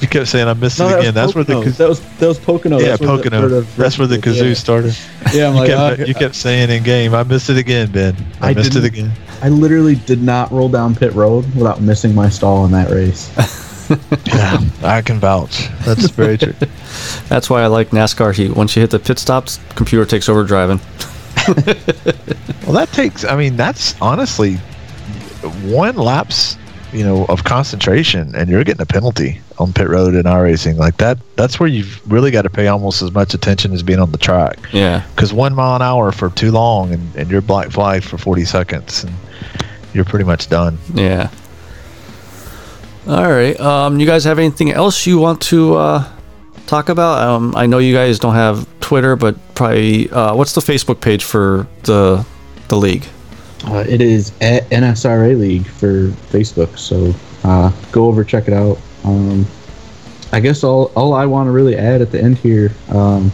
[0.00, 2.26] You kept saying, "I missed No, it that again." That's where the that was that
[2.28, 2.78] was Pocono.
[2.78, 3.40] yeah That's where the- Pocono.
[3.40, 4.54] where the- That's where the kazoo yeah.
[4.54, 4.96] started.
[5.32, 7.90] Yeah, I'm You like, kept, uh, you kept saying in game, "I missed it again,
[7.90, 8.14] Ben.
[8.42, 9.10] I, I missed it again."
[9.42, 13.30] I literally did not roll down pit road without missing my stall in that race.
[14.26, 15.68] Yeah, I can vouch.
[15.84, 16.54] That's very true.
[17.28, 18.56] That's why I like NASCAR Heat.
[18.56, 20.80] Once you hit the pit stops, computer takes over driving.
[22.64, 23.24] Well, that takes.
[23.24, 24.54] I mean, that's honestly
[25.64, 26.56] one lapse,
[26.94, 30.78] you know, of concentration, and you're getting a penalty on pit road in our racing
[30.78, 31.18] Like that.
[31.36, 34.18] That's where you've really got to pay almost as much attention as being on the
[34.18, 34.58] track.
[34.72, 35.04] Yeah.
[35.14, 38.46] Because one mile an hour for too long, and, and you're black flagged for 40
[38.46, 39.12] seconds, and
[39.92, 40.78] you're pretty much done.
[40.94, 41.30] Yeah.
[43.06, 43.60] All right.
[43.60, 46.10] Um, you guys have anything else you want to uh,
[46.66, 47.22] talk about?
[47.22, 51.24] Um, I know you guys don't have Twitter, but probably uh, what's the Facebook page
[51.24, 52.24] for the
[52.68, 53.06] the league?
[53.64, 57.14] Uh, it is at NSRA League for Facebook, so
[57.48, 58.78] uh, go over check it out.
[59.04, 59.46] Um,
[60.32, 63.32] I guess all all I want to really add at the end here, um,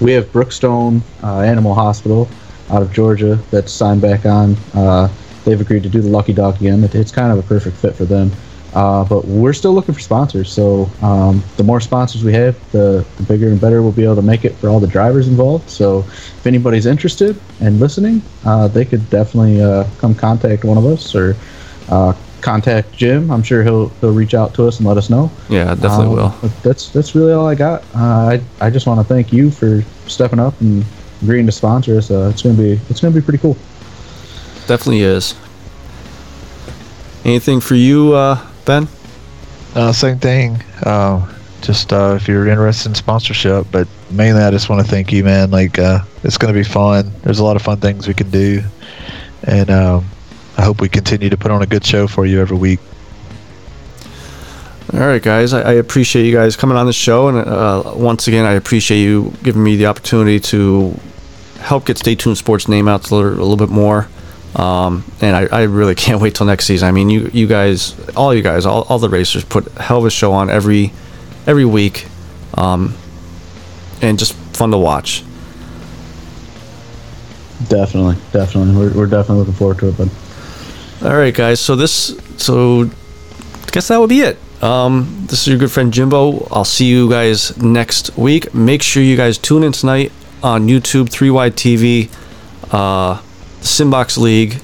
[0.00, 2.26] we have Brookstone uh, Animal Hospital
[2.70, 4.56] out of Georgia that's signed back on.
[4.72, 5.08] Uh,
[5.44, 6.82] they've agreed to do the Lucky Dog again.
[6.84, 8.32] It, it's kind of a perfect fit for them.
[8.74, 10.50] Uh, but we're still looking for sponsors.
[10.50, 14.16] So um, the more sponsors we have, the, the bigger and better we'll be able
[14.16, 15.68] to make it for all the drivers involved.
[15.68, 20.86] So if anybody's interested and listening, uh, they could definitely uh, come contact one of
[20.86, 21.36] us or
[21.90, 23.30] uh, contact Jim.
[23.30, 25.30] I'm sure he'll he'll reach out to us and let us know.
[25.50, 26.34] Yeah, definitely Um, will.
[26.40, 27.82] but That's that's really all I got.
[27.94, 30.82] Uh, I I just want to thank you for stepping up and
[31.22, 32.10] agreeing to sponsor us.
[32.10, 33.56] Uh, it's gonna be it's gonna be pretty cool.
[34.66, 35.34] Definitely is.
[37.24, 38.88] Anything for you, uh, Ben?
[39.74, 40.62] Uh, same thing.
[40.82, 41.26] Uh,
[41.62, 45.24] just uh, if you're interested in sponsorship, but mainly I just want to thank you,
[45.24, 45.50] man.
[45.50, 47.12] Like uh, it's going to be fun.
[47.22, 48.62] There's a lot of fun things we can do,
[49.44, 50.04] and um,
[50.58, 52.80] I hope we continue to put on a good show for you every week.
[54.92, 55.54] All right, guys.
[55.54, 59.00] I, I appreciate you guys coming on the show, and uh, once again, I appreciate
[59.00, 60.98] you giving me the opportunity to
[61.60, 64.08] help get Stay Tuned Sports name out a little, a little bit more.
[64.54, 66.88] Um, and I, I really can't wait till next season.
[66.88, 70.04] I mean, you you guys, all you guys, all, all the racers put hell of
[70.04, 70.92] a show on every
[71.46, 72.06] every week,
[72.54, 72.94] um,
[74.00, 75.24] and just fun to watch.
[77.68, 78.74] Definitely, definitely.
[78.74, 79.96] We're, we're definitely looking forward to it.
[79.96, 80.08] But
[81.02, 81.60] All right, guys.
[81.60, 84.38] So this, so I guess that would be it.
[84.62, 86.46] Um, this is your good friend Jimbo.
[86.50, 88.54] I'll see you guys next week.
[88.54, 93.20] Make sure you guys tune in tonight on YouTube, 3Y TV, uh,
[93.62, 94.54] Simbox League.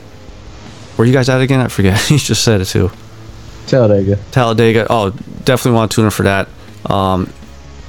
[0.97, 1.61] Where you guys at again?
[1.61, 2.11] I forget.
[2.11, 2.91] you just said it too.
[3.67, 4.17] Talladega.
[4.31, 4.87] Talladega.
[4.91, 6.49] Oh, definitely want to tune in for that.
[6.87, 7.33] Um,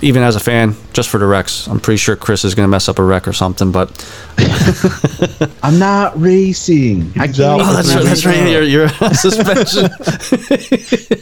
[0.01, 1.67] even as a fan, just for the wrecks.
[1.67, 3.89] I'm pretty sure Chris is going to mess up a wreck or something, but
[5.63, 7.11] I'm not racing.
[7.17, 7.39] I can't.
[7.39, 8.03] oh, that's right.
[8.03, 8.49] That's right.
[8.49, 9.89] You're, you're on suspension.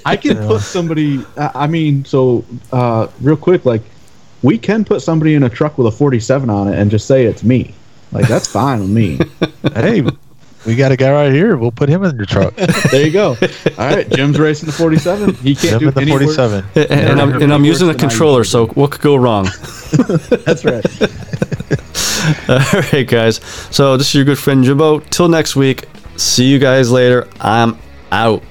[0.06, 1.26] I can put somebody.
[1.38, 3.82] I I mean, so uh, real quick, like
[4.44, 7.26] we can put somebody in a truck with a 47 on it and just say
[7.26, 7.74] it's me.
[8.12, 9.20] Like that's fine with me.
[9.74, 10.04] hey,
[10.66, 11.56] we got a guy right here.
[11.58, 12.54] We'll put him in your truck.
[12.92, 13.30] There you go.
[13.78, 15.36] All right, Jim's racing the 47.
[15.36, 16.36] He can't Jim do in the any worse.
[16.36, 16.66] 47.
[16.76, 19.46] and, and I'm, and I'm using a controller, so what could go wrong?
[20.46, 20.86] That's right.
[22.50, 23.38] All right, guys.
[23.72, 25.00] So this is your good friend Jimbo.
[25.00, 25.86] Till next week.
[26.18, 27.28] See you guys later.
[27.40, 27.78] I'm
[28.12, 28.42] out.